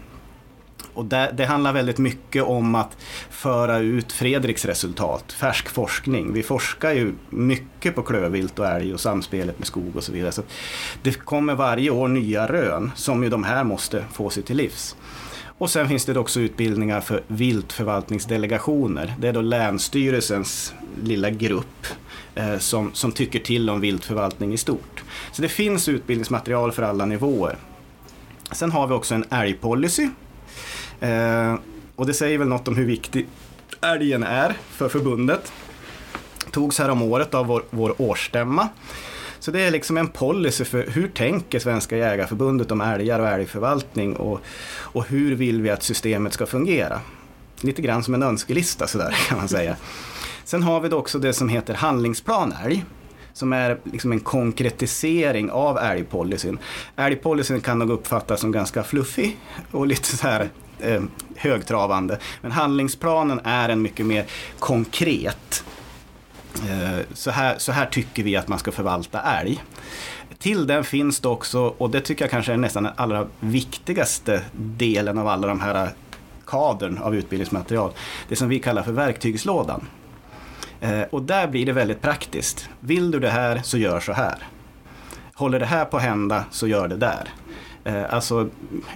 [0.95, 2.97] Och det, det, handlar väldigt mycket om att
[3.31, 6.33] föra ut Fredriks resultat, färsk forskning.
[6.33, 10.33] Vi forskar ju mycket på klövvilt och älg och samspelet med skog och så vidare.
[10.33, 10.43] Så
[11.03, 14.97] det kommer varje år nya rön som ju de här måste få sig till livs.
[15.61, 19.14] Och sen finns det också utbildningar för viltförvaltningsdelegationer.
[19.18, 21.87] Det är då Länsstyrelsens lilla grupp
[22.35, 25.05] eh, som, som tycker till om viltförvaltning i stort.
[25.33, 27.57] Så det finns utbildningsmaterial för alla nivåer.
[28.53, 30.09] Sen har vi också en älgpolicy
[31.01, 31.55] Eh,
[31.96, 33.26] och det säger väl något om hur viktig
[33.80, 35.53] älgen är för förbundet.
[36.51, 38.68] Togs här om året av vår, vår årsstämma.
[39.38, 44.16] Så det är liksom en policy för hur tänker Svenska Jägareförbundet om älgar och älgförvaltning
[44.16, 44.40] och,
[44.70, 47.01] och hur vill vi att systemet ska fungera?
[47.61, 49.76] Lite grann som en önskelista sådär kan man säga.
[50.44, 52.84] Sen har vi då också det som heter handlingsplan älg
[53.32, 56.59] som är liksom en konkretisering av älgpolicyn.
[56.96, 59.38] Älgpolicyn kan nog uppfattas som ganska fluffig
[59.70, 60.48] och lite så här
[60.83, 61.03] eh,
[61.37, 62.18] högtravande.
[62.43, 64.24] Men handlingsplanen är en mycket mer
[64.59, 65.64] konkret.
[66.55, 69.62] Eh, så, här, så här tycker vi att man ska förvalta älg.
[70.39, 74.43] Till den finns det också, och det tycker jag kanske är nästan den allra viktigaste
[74.53, 75.91] delen av alla de här
[76.45, 77.93] kadern av utbildningsmaterial.
[78.28, 79.87] Det som vi kallar för verktygslådan.
[80.81, 82.68] Eh, och där blir det väldigt praktiskt.
[82.81, 84.39] Vill du det här så gör så här.
[85.35, 87.28] Håller det här på att hända så gör det där.
[87.85, 88.49] Eh, alltså,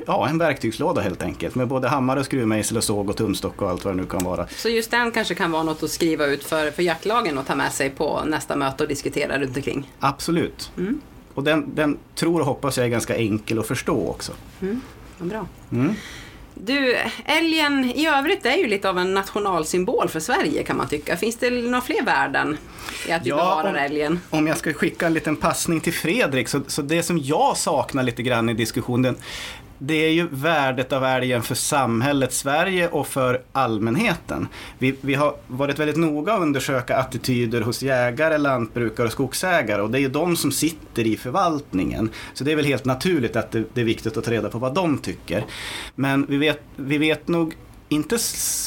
[0.06, 3.84] ja, en verktygslåda helt enkelt med både hammare, skruvmejsel och såg och tumstock och allt
[3.84, 4.46] vad det nu kan vara.
[4.46, 7.54] Så just den kanske kan vara något att skriva ut för, för jaktlagen och ta
[7.54, 9.90] med sig på nästa möte och diskutera runt omkring?
[10.00, 10.72] Absolut.
[10.76, 11.00] Mm.
[11.34, 14.32] Och den, den tror och hoppas jag är ganska enkel att förstå också.
[14.60, 14.80] Mm.
[15.18, 15.46] Bra.
[15.72, 15.94] Mm.
[16.54, 21.16] Du, älgen i övrigt är ju lite av en nationalsymbol för Sverige kan man tycka.
[21.16, 22.58] Finns det några fler värden
[23.08, 24.20] i att vi ja, bevarar älgen?
[24.30, 28.02] Om jag ska skicka en liten passning till Fredrik, så, så det som jag saknar
[28.02, 29.16] lite grann i diskussionen,
[29.86, 34.48] det är ju värdet av älgen för samhället Sverige och för allmänheten.
[34.78, 39.90] Vi, vi har varit väldigt noga att undersöka attityder hos jägare, lantbrukare och skogsägare och
[39.90, 42.10] det är ju de som sitter i förvaltningen.
[42.34, 44.58] Så det är väl helt naturligt att det, det är viktigt att ta reda på
[44.58, 45.44] vad de tycker.
[45.94, 47.54] Men vi vet, vi vet nog
[47.88, 48.18] inte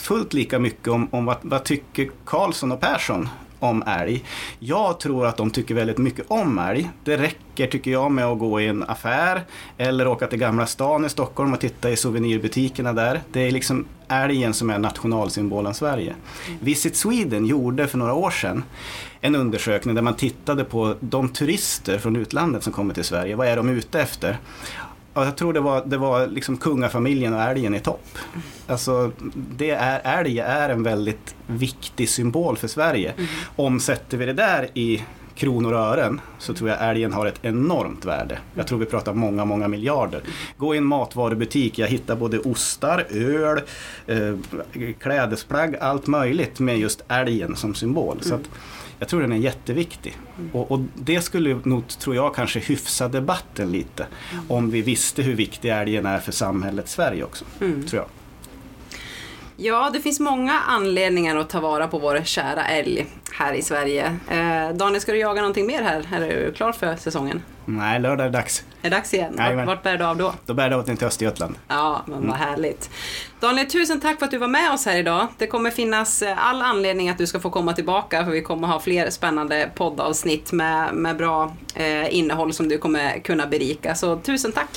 [0.03, 4.23] fullt lika mycket om, om vad, vad tycker Karlsson och Persson om älg.
[4.59, 6.89] Jag tror att de tycker väldigt mycket om älg.
[7.03, 9.41] Det räcker tycker jag med att gå i en affär
[9.77, 13.21] eller åka till Gamla stan i Stockholm och titta i souvenirbutikerna där.
[13.31, 16.15] Det är liksom älgen som är nationalsymbolen Sverige.
[16.59, 18.63] Visit Sweden gjorde för några år sedan
[19.21, 23.35] en undersökning där man tittade på de turister från utlandet som kommer till Sverige.
[23.35, 24.37] Vad är de ute efter?
[25.17, 28.17] Ja, jag tror det var, det var liksom kungafamiljen och älgen i topp.
[28.67, 33.11] Alltså, det är, älg är en väldigt viktig symbol för Sverige.
[33.11, 33.27] Mm.
[33.55, 35.03] Omsätter vi det där i
[35.35, 38.39] kronor och ören så tror jag älgen har ett enormt värde.
[38.53, 40.21] Jag tror vi pratar många, många miljarder.
[40.57, 43.61] Gå i en matvarubutik, jag hittar både ostar, öl,
[44.07, 44.35] eh,
[44.99, 48.17] klädesplagg, allt möjligt med just älgen som symbol.
[48.21, 48.49] Så att,
[48.99, 50.17] jag tror den är jätteviktig.
[50.53, 54.07] Och, och, det skulle nog, tror jag, kanske hyfsa debatten lite.
[54.47, 57.45] Om vi visste hur viktig älgen är för samhället Sverige också.
[57.61, 57.87] Mm.
[57.87, 58.09] Tror jag.
[59.59, 64.05] Ja, det finns många anledningar att ta vara på vår kära älg här i Sverige.
[64.29, 66.05] Eh, Daniel, ska du jaga någonting mer här?
[66.13, 67.41] Är du klar för säsongen?
[67.65, 68.63] Nej, lördag är det dags.
[68.81, 69.33] Är det dags igen?
[69.37, 70.33] Nej, vart, vart bär du av då?
[70.45, 71.55] Då bär det åt till Östergötland.
[71.67, 72.35] Ja, men vad mm.
[72.35, 72.89] härligt.
[73.39, 75.27] Daniel, tusen tack för att du var med oss här idag.
[75.37, 78.67] Det kommer finnas eh, all anledning att du ska få komma tillbaka för vi kommer
[78.67, 83.95] ha fler spännande poddavsnitt med, med bra eh, innehåll som du kommer kunna berika.
[83.95, 84.69] Så tusen tack!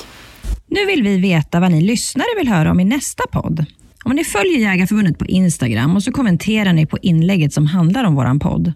[0.66, 3.66] Nu vill vi veta vad ni lyssnare vill höra om i nästa podd.
[4.04, 8.14] Om ni följer Jägarförbundet på Instagram och så kommenterar ni på inlägget som handlar om
[8.14, 8.72] våran podd.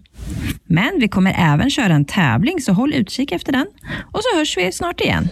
[0.65, 3.67] Men vi kommer även köra en tävling så håll utkik efter den
[4.11, 5.29] och så hörs vi snart igen.